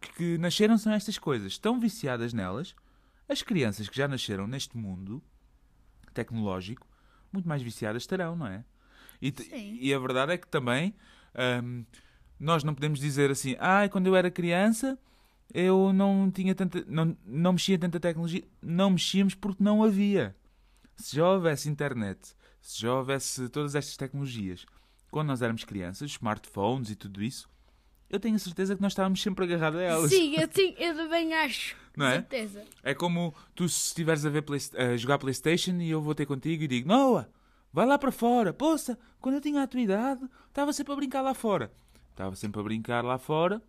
[0.00, 2.74] que- nasceram são estas coisas estão viciadas nelas,
[3.28, 5.22] as crianças que já nasceram neste mundo
[6.12, 6.86] tecnológico,
[7.32, 8.64] muito mais viciadas estarão, não é?
[9.22, 9.32] E,
[9.80, 10.94] e a verdade é que também
[11.62, 11.84] hum,
[12.38, 14.98] nós não podemos dizer assim, ah, quando eu era criança
[15.52, 18.44] eu não tinha tanta, não, não mexia tanta tecnologia.
[18.62, 20.34] Não mexíamos porque não havia.
[20.96, 24.66] Se já houvesse internet, se já houvesse todas estas tecnologias,
[25.10, 27.48] quando nós éramos crianças, smartphones e tudo isso,
[28.08, 30.10] eu tenho a certeza que nós estávamos sempre agarrados a elas.
[30.10, 31.76] Sim, eu, eu também acho.
[31.96, 32.14] Não é?
[32.14, 32.64] Certeza.
[32.82, 36.26] É como tu se estiveres a, ver Play- a jogar Playstation e eu vou ter
[36.26, 37.28] contigo e digo Noah,
[37.72, 38.52] vai lá para fora.
[38.52, 41.72] Poça, quando eu tinha a tua idade, estava sempre a brincar lá fora.
[42.10, 43.62] Estava sempre a brincar lá fora,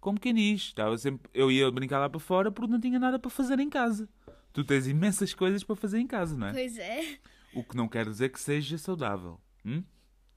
[0.00, 0.62] como quem diz.
[0.62, 1.30] Estava sempre...
[1.34, 4.08] Eu ia brincar lá para fora porque não tinha nada para fazer em casa.
[4.52, 6.52] Tu tens imensas coisas para fazer em casa, não é?
[6.52, 7.18] Pois é.
[7.54, 9.40] O que não quer dizer que seja saudável.
[9.64, 9.84] hum?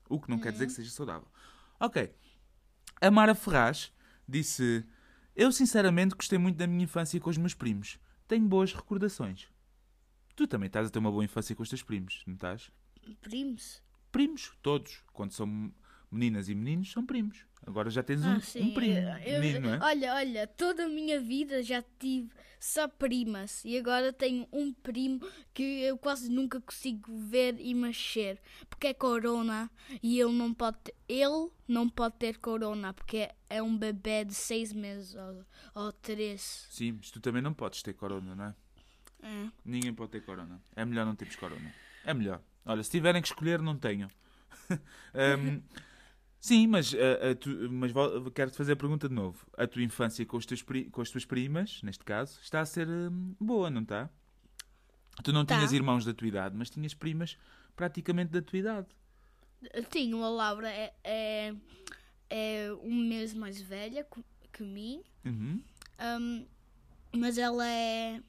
[0.09, 1.27] O que não quer dizer que seja saudável.
[1.79, 2.13] Ok.
[3.01, 3.91] A Mara Ferraz
[4.27, 4.85] disse:
[5.35, 7.97] Eu sinceramente gostei muito da minha infância com os meus primos.
[8.27, 9.47] Tenho boas recordações.
[10.35, 12.69] Tu também estás a ter uma boa infância com os teus primos, não estás?
[13.21, 13.81] Primos.
[14.11, 15.01] Primos, todos.
[15.13, 15.73] Quando são
[16.15, 17.45] meninas e meninos, são primos.
[17.67, 18.61] Agora já tens um, Ah, sim.
[18.61, 18.97] um primo.
[19.25, 19.79] Eu- menino, não é?
[19.81, 25.19] Olha, olha, toda a minha vida já tive só primas e agora tenho um primo
[25.53, 29.69] que eu quase nunca consigo ver e mexer porque é corona
[30.01, 34.33] e ele não pode ter, ele não pode ter corona porque é um bebê de
[34.33, 35.45] seis meses ou,
[35.83, 36.67] ou três.
[36.71, 38.55] Sim, mas tu também não podes ter corona, não é?
[39.23, 39.49] É.
[39.63, 40.61] Ninguém pode ter corona.
[40.75, 41.73] É melhor não termos corona.
[42.03, 42.41] É melhor.
[42.63, 44.09] Olha, se tiverem que escolher, não tenham.
[45.13, 45.61] Ahm,
[46.45, 47.91] sim, mas, ah, a tu- mas
[48.33, 49.45] quero-te fazer a pergunta de novo.
[49.57, 52.87] A tua infância com, os teus com as tuas primas, neste caso, está a ser
[52.87, 54.09] hum, boa, não está?
[55.23, 55.55] Tu não Tá.
[55.55, 57.37] tinhas irmãos da tua idade, mas tinhas primas
[57.75, 58.87] praticamente da tua idade.
[59.89, 61.55] Tinha a Laura é, é,
[62.29, 65.01] é um mês mais velha que, que mim.
[65.25, 65.61] Uhum.
[66.19, 66.45] Um,
[67.17, 68.21] mas ela é.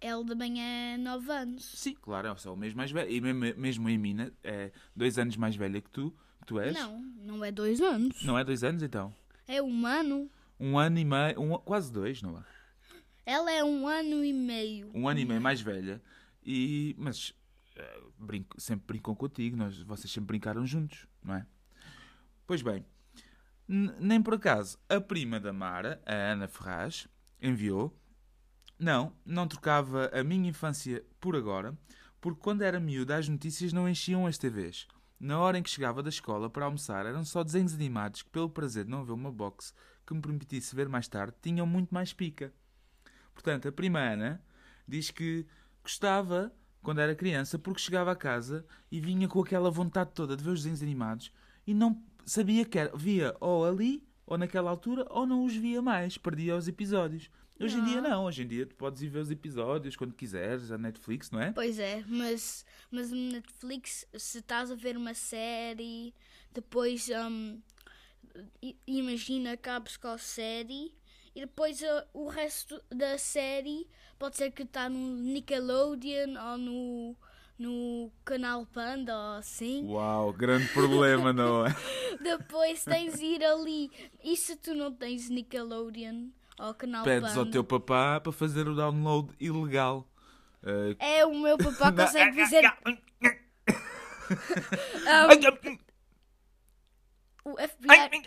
[0.00, 1.64] Ela também é 9 anos.
[1.64, 3.08] Sim, claro, é só o mês mais velho.
[3.08, 6.12] E mesmo, mesmo a Emina é dois anos mais velha que tu,
[6.46, 6.74] tu és.
[6.74, 8.22] Não, não é 2 anos.
[8.24, 9.14] Não é dois anos, então?
[9.46, 10.30] É um ano.
[10.58, 12.44] Um ano e meio, um- quase dois, não é?
[13.26, 14.90] Ela é um ano e meio.
[14.94, 16.02] um ano e meio mais velha,
[16.44, 17.32] e, mas
[17.76, 21.46] eh, brinco- sempre brincam contigo, nós, vocês sempre brincaram juntos, não é?
[22.46, 22.84] Pois bem,
[23.68, 27.06] nem por acaso a prima da Mara, a Ana Ferraz,
[27.40, 27.96] enviou.
[28.78, 31.76] Não, não trocava a minha infância por agora,
[32.20, 34.86] porque quando era miúda as notícias não enchiam as TVs.
[35.22, 38.50] Na hora em que chegava da escola para almoçar eram só desenhos animados que, pelo
[38.50, 39.72] prazer de não haver uma box
[40.04, 42.52] que me permitisse ver mais tarde, tinham muito mais pica.
[43.32, 44.42] Portanto, a prima Ana
[44.86, 45.46] diz que
[45.80, 50.42] gostava quando era criança porque chegava a casa e vinha com aquela vontade toda de
[50.42, 51.32] ver os desenhos animados
[51.64, 55.80] e não sabia que era, via ou ali ou naquela altura ou não os via
[55.80, 57.30] mais, perdia os episódios.
[57.62, 60.70] Hoje em dia não, hoje em dia tu podes ir ver os episódios quando quiseres,
[60.70, 61.52] a Netflix, não é?
[61.52, 66.14] Pois é, mas, mas no Netflix, se estás a ver uma série,
[66.52, 67.60] depois um,
[68.62, 70.92] i- imagina acabas com a série
[71.34, 73.86] e depois uh, o resto da série
[74.18, 77.16] pode ser que está no Nickelodeon ou no,
[77.58, 79.84] no canal Panda ou assim.
[79.86, 81.70] Uau, grande problema, não é?
[82.22, 83.90] Depois tens de ir ali.
[84.22, 88.74] E se tu não tens Nickelodeon ou canal Pedes ao teu papá para fazer o
[88.74, 90.08] download ilegal.
[90.62, 92.64] Uh, É, o meu papá consegue fazer.
[92.86, 92.96] Um,
[97.52, 98.22] o FBI,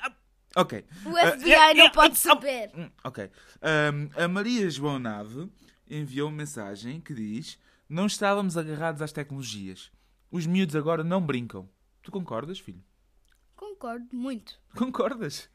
[0.56, 0.86] Ok.
[1.06, 2.72] o Ah, FBI yeah, não pode ah, saber.
[2.76, 3.30] Hum, Ok.
[3.62, 5.50] Ahm, a Maria João Nave
[5.90, 7.60] enviou uma mensagem que diz:
[7.90, 9.92] Não estávamos agarrados às tecnologias.
[10.32, 11.70] Os miúdos agora não brincam.
[12.02, 12.84] Tu concordas, filho?
[13.56, 14.60] Concordo muito.
[14.76, 15.50] Concordas?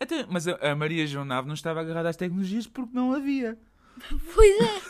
[0.00, 3.58] Até, mas a, a Maria João Nave não estava agarrada às tecnologias porque não havia.
[4.34, 4.82] Pois é.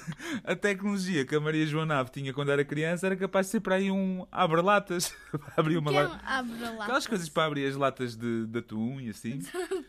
[0.52, 3.60] A tecnologia que a Maria João Nave tinha quando era criança era capaz de ser
[3.60, 5.12] para aí um abre-latas.
[5.56, 6.82] Abrir uma Quem lata.
[6.82, 9.40] Aquelas coisas para abrir as latas de, de atum e assim.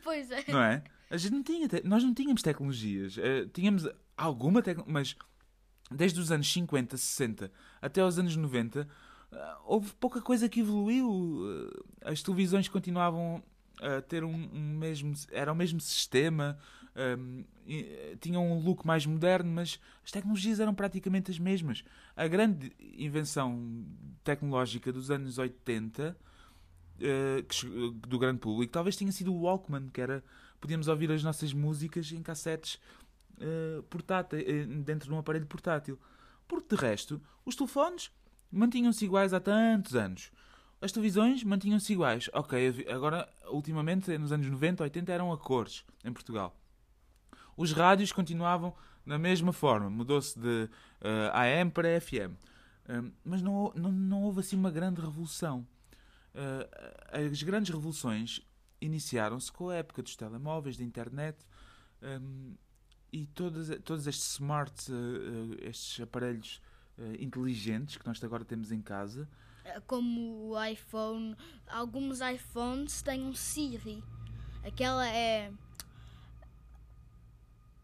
[0.04, 0.44] Pois é.
[0.48, 0.84] não é?
[1.10, 3.18] A gente não tinha, nós não tínhamos tecnologias.
[3.20, 5.16] Eh, tínhamos alguma tecnologia, mas
[5.92, 8.88] desde os anos 50, 60 até aos anos 90,
[9.32, 11.40] eh, houve pouca coisa que evoluiu.
[12.02, 13.44] Eh, As televisões continuavam
[13.84, 16.58] a ter um, um mesmo, era o mesmo sistema,
[16.96, 21.84] ehm, e, eh, tinham um look mais moderno, mas as tecnologias eram praticamente as mesmas.
[22.16, 23.86] A grande invenção
[24.24, 26.18] tecnológica dos anos 80
[27.00, 27.68] eh, que
[28.08, 30.24] do grande público, talvez tenha sido o Walkman, que era
[30.62, 32.80] podíamos ouvir as nossas músicas em cassetes
[33.90, 36.00] portáteis, eh, dentro de um aparelho portátil.
[36.48, 38.12] Porque de resto, os telefones
[38.52, 40.32] mantinham-se iguais há tantos anos.
[40.84, 42.30] As televisões mantinham-se iguais.
[42.34, 46.54] Ok, agora, ultimamente, nos anos 90, 80, eram a cores em Portugal.
[47.56, 48.76] Os rádios continuavam
[49.06, 50.70] na mesma forma, mudou-se de
[51.00, 52.36] eh, AM para FM.
[52.90, 55.66] Um, mas não, não, não houve assim uma grande revolução.
[56.36, 58.42] Uh, as grandes revoluções
[58.82, 61.38] iniciaram-se com a época dos telemóveis, da internet
[62.02, 62.56] um,
[63.10, 66.62] e todas, todos estes smarts, uh, uh, estes aparelhos
[66.98, 69.30] uh, inteligentes que nós agora temos em casa.
[69.88, 71.36] Como o iPhone.
[71.68, 74.04] Alguns iPhones têm um Siri.
[74.64, 75.52] Aquela é.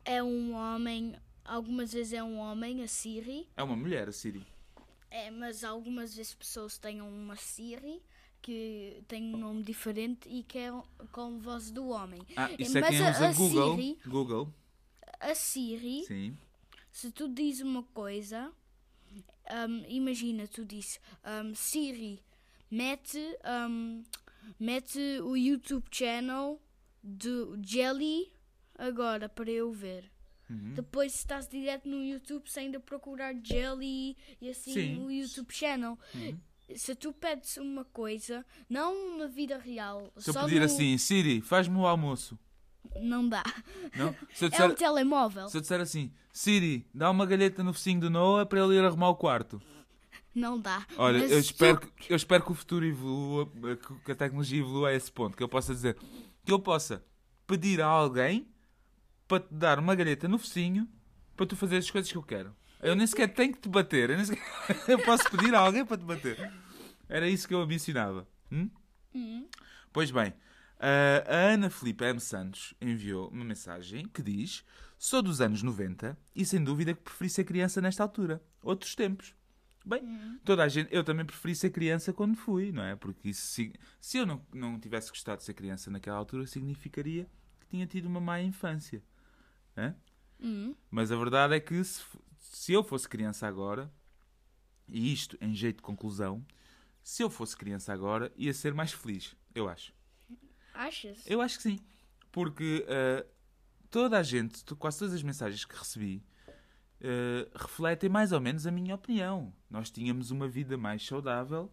[0.06, 1.16] é um homem,
[1.46, 4.46] algumas vezes é um homem, a Siri, É uma mulher, a Siri.
[5.12, 8.02] é, mas algumas vezes pessoas têm uma Siri
[8.42, 10.72] que tem um nome diferente e que é
[11.12, 12.22] com voz do homem.
[12.36, 13.76] Ah, isso é mas quem a- usa a Google.
[13.76, 14.54] Siri- Google,
[15.20, 16.38] A Siri, sim.
[16.92, 18.52] se tu dizes uma coisa,
[19.68, 22.24] hum, imagina, tu dizes hum, Siri,
[22.70, 23.20] mete,
[23.70, 24.04] hum,
[24.60, 26.62] mete o YouTube channel
[27.04, 28.32] do Jelly
[28.78, 30.12] agora para eu ver.
[30.50, 30.74] Uhum.
[30.74, 34.96] Depois estás direto no YouTube sem de procurar Jelly e assim Sim.
[34.96, 35.98] no YouTube channel.
[36.16, 36.40] Uhum.
[36.76, 40.98] Se tu pedes uma coisa, não na vida real, Se eu só pedir no- assim,
[40.98, 42.38] Siri, faz-me o almoço.
[43.02, 43.44] Não dá.
[43.96, 44.14] Não?
[44.34, 47.74] Se eu É disser, um telemóvel, se eu disser assim, Siri, dá uma galheta no
[47.74, 49.62] focinho do Noah para ele ir arrumar o quarto.
[50.34, 50.86] não dá.
[50.98, 53.48] Olha, eu espero, que, eu espero que o futuro evolua,
[54.06, 55.98] que- a tecnologia evolua a esse ponto, que eu possa dizer,
[56.46, 57.04] que eu possa
[57.48, 58.48] pedir a alguém
[59.28, 60.88] para te dar uma galheta no focinho
[61.36, 62.56] para tu fazer as coisas que eu quero.
[62.82, 64.42] Eu nem sequer tenho que te bater, eu, sequer...
[64.88, 66.52] eu posso pedir a alguém para te bater.
[67.10, 68.28] Era isso que eu ambicionava.
[68.52, 68.70] Hum?
[69.92, 70.34] Pois bem,
[71.28, 72.20] a Ana Filipe M.
[72.20, 74.64] Santos enviou uma mensagem que diz:
[74.98, 78.42] Sou dos anos 90 e sem dúvida que preferi ser criança nesta altura.
[78.62, 79.34] Outros tempos.
[79.86, 80.04] Bem,
[80.44, 82.96] toda a gente, eu também preferi ser criança quando fui, não é?
[82.96, 83.62] Porque isso,
[84.00, 87.28] se eu não, não tivesse gostado de ser criança naquela altura, significaria
[87.60, 89.02] que tinha tido uma má infância.
[90.40, 92.02] Hum, Mas a verdade é que se,
[92.38, 93.92] se eu fosse criança agora,
[94.88, 96.46] e isto em jeito de conclusão,
[97.02, 99.94] se eu fosse criança agora, ia ser mais feliz, eu acho.
[100.80, 101.24] Achas?
[101.26, 101.80] Eu acho que sim.
[102.32, 103.26] Porque eh,
[103.90, 106.24] toda a gente, quase todas as mensagens que recebi,
[107.02, 109.54] eh, refletem mais ou menos a minha opinião.
[109.70, 111.72] Nós tínhamos uma vida mais saudável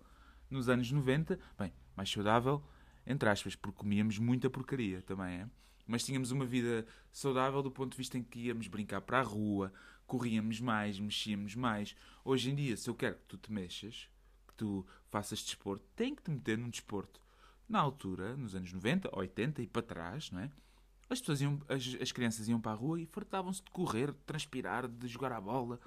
[0.50, 1.38] nos anos 90.
[1.58, 2.62] Bem, mais saudável,
[3.06, 5.48] entre aspas, porque comíamos muita porcaria também, é?
[5.86, 9.22] Mas tínhamos uma vida saudável do ponto de vista em que íamos brincar para a
[9.22, 9.72] rua,
[10.04, 11.94] corríamos mais, mexíamos mais.
[12.24, 14.08] Hoje em dia, se eu quero que tu te mexas,
[14.48, 17.20] que tu faças desporto, tem que te meter num desporto.
[17.68, 20.50] Na altura, nos anos 90, 80 e para trás, não é?
[21.08, 24.18] As pessoas iam, as, as crianças iam para a rua e fartavam-se de correr, de
[24.26, 25.80] transpirar, de jogar a bola.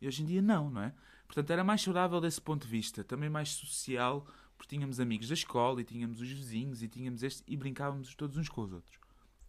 [0.00, 0.94] E hoje em dia não, não é?
[1.26, 4.26] Portanto, era mais saudável desse ponto de vista, também mais social,
[4.56, 8.36] porque tínhamos amigos da escola e tínhamos os vizinhos e tínhamos este e brincávamos todos
[8.36, 8.98] uns com os outros.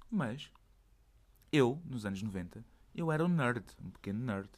[0.10, 0.52] Mas
[1.52, 2.64] eu, nos anos 90,
[2.94, 4.50] eu era um nerd, um pequeno nerd.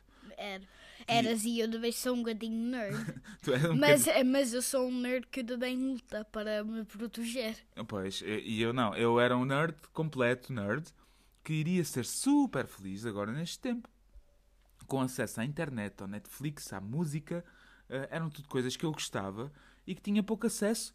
[0.41, 0.63] Era.
[1.07, 2.95] Eras e eu também sou um bocadinho nerd.
[3.71, 7.57] Um mas, é, mas eu sou um nerd que também luta para me proteger.
[7.87, 8.95] Pois, e e eu não.
[8.95, 10.87] Eu era um nerd, completo nerd,
[11.43, 13.89] que iria ser super feliz agora neste tempo.
[14.87, 17.43] Com acesso à internet, ao Netflix, à música.
[17.89, 19.51] eh, eram tudo coisas que eu gostava
[19.87, 20.91] e que tinha pouco acesso,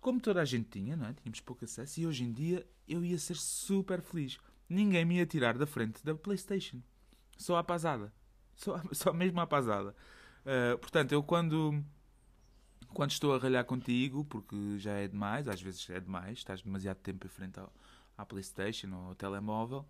[0.00, 1.12] como toda a gente tinha, não é?
[1.14, 4.38] Tínhamos pouco acesso e hoje em dia eu ia ser super feliz.
[4.68, 6.80] Ninguém me ia tirar da frente da PlayStation.
[7.36, 8.12] Só à pasada.
[8.60, 9.94] Só, só mesmo à pasada.
[10.44, 11.82] Eh, portanto, eu quando
[12.92, 16.98] quando estou a ralhar contigo, porque já é demais, às vezes é demais, estás demasiado
[16.98, 17.72] tempo em frente ao,
[18.18, 19.86] à Playstation ou ao telemóvel,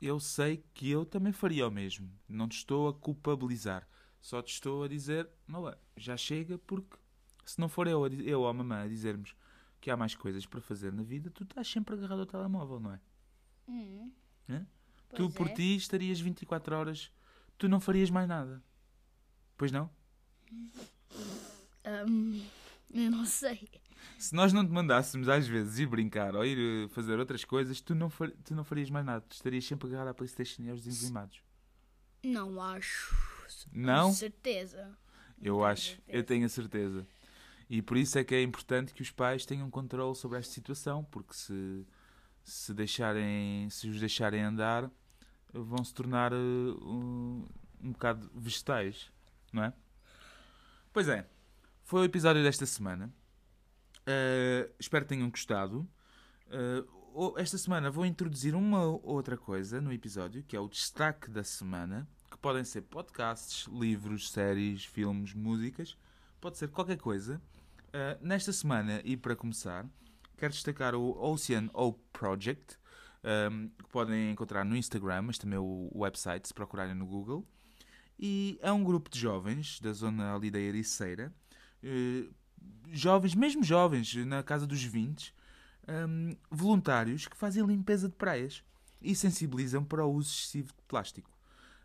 [0.00, 2.10] eu sei que eu também faria o mesmo.
[2.28, 3.88] Não te estou a culpabilizar.
[4.20, 6.96] Só te estou a dizer, não é, já chega, porque
[7.44, 9.34] se não for eu, eu ou a mamãe a dizermos
[9.80, 12.92] que há mais coisas para fazer na vida, tu estás sempre agarrado ao telemóvel, não
[12.92, 13.00] é?
[13.68, 14.12] Hum,
[15.14, 15.54] tu por é.
[15.54, 17.10] ti estarias 24 horas,
[17.58, 18.62] tu não farias mais nada.
[19.56, 19.90] Pois não?
[22.06, 22.42] Hum,
[22.92, 23.68] eu não sei.
[24.18, 27.80] Se nós não te mandássemos às vezes ir brincar ou ir eh, fazer outras coisas,
[27.80, 29.24] tu não, far- tu não farias mais nada.
[29.28, 31.42] Tu estarias sempre agarrado à Playstation e aos desenhos animados.
[32.24, 33.16] Não acho.
[33.72, 34.08] Não?
[34.08, 34.96] Com certeza.
[35.40, 35.82] Eu tenho acho.
[35.82, 36.02] certeza.
[36.08, 37.06] Eu tenho a certeza.
[37.70, 41.04] E por isso é que é importante que os pais tenham controle sobre esta situação,
[41.04, 41.86] porque se,
[42.42, 44.90] se, deixarem, se os deixarem andar,
[45.52, 47.46] vão se tornar eh, um,
[47.82, 49.10] um bocado vegetais,
[49.52, 49.72] não é?
[50.92, 51.28] Pois é,
[51.84, 53.12] foi o episódio desta semana.
[54.00, 55.88] Uh, espero que tenham gostado.
[56.48, 61.44] Uh, esta semana vou introduzir uma outra coisa no episódio, que é o destaque da
[61.44, 65.96] semana, que podem ser podcasts, livros, séries, filmes, músicas,
[66.40, 67.40] pode ser qualquer coisa.
[67.88, 69.86] Uh, nesta semana, e para começar,
[70.36, 72.78] quero destacar o Ocean Hope Project,
[73.24, 77.46] um, que podem encontrar no Instagram, mas também o website, se procurarem no Google.
[78.18, 81.32] E é um grupo de jovens da zona ali da Ericeira,
[81.82, 82.28] eh,
[82.90, 85.32] jovens, mesmo jovens, na casa dos 20,
[85.88, 88.64] hum, voluntários que fazem limpeza de praias
[89.00, 91.30] e sensibilizam para o uso excessivo de plástico.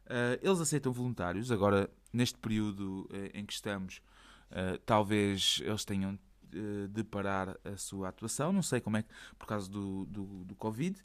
[0.07, 4.01] Ah, eles aceitam voluntários, agora neste período eh, em que estamos,
[4.51, 6.17] ah, talvez eles tenham
[6.89, 10.55] de parar a sua atuação, não sei como é que, por causa do, do, do
[10.55, 10.99] Covid,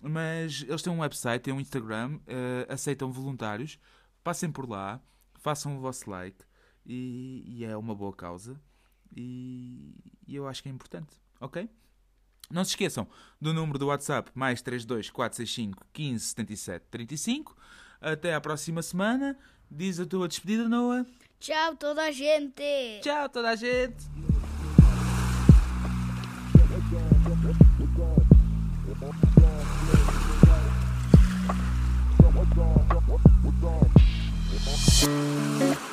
[0.00, 3.78] Mas eles têm um website, têm um Instagram, eh, aceitam voluntários.
[4.24, 5.00] Passem por lá,
[5.40, 6.44] façam o vosso like
[6.86, 8.60] e, e é uma boa causa.
[9.14, 9.94] E,
[10.26, 11.68] e eu acho que é importante, ok?
[12.50, 13.06] Não se esqueçam
[13.40, 17.56] do número do WhatsApp mais 32 465 15 77 35.
[18.00, 19.38] Até à próxima semana.
[19.70, 21.06] Diz a tua despedida, Noah.
[21.40, 23.00] Tchau, toda a gente!
[23.02, 24.31] Tchau, toda a gente!
[35.02, 35.91] Thank you.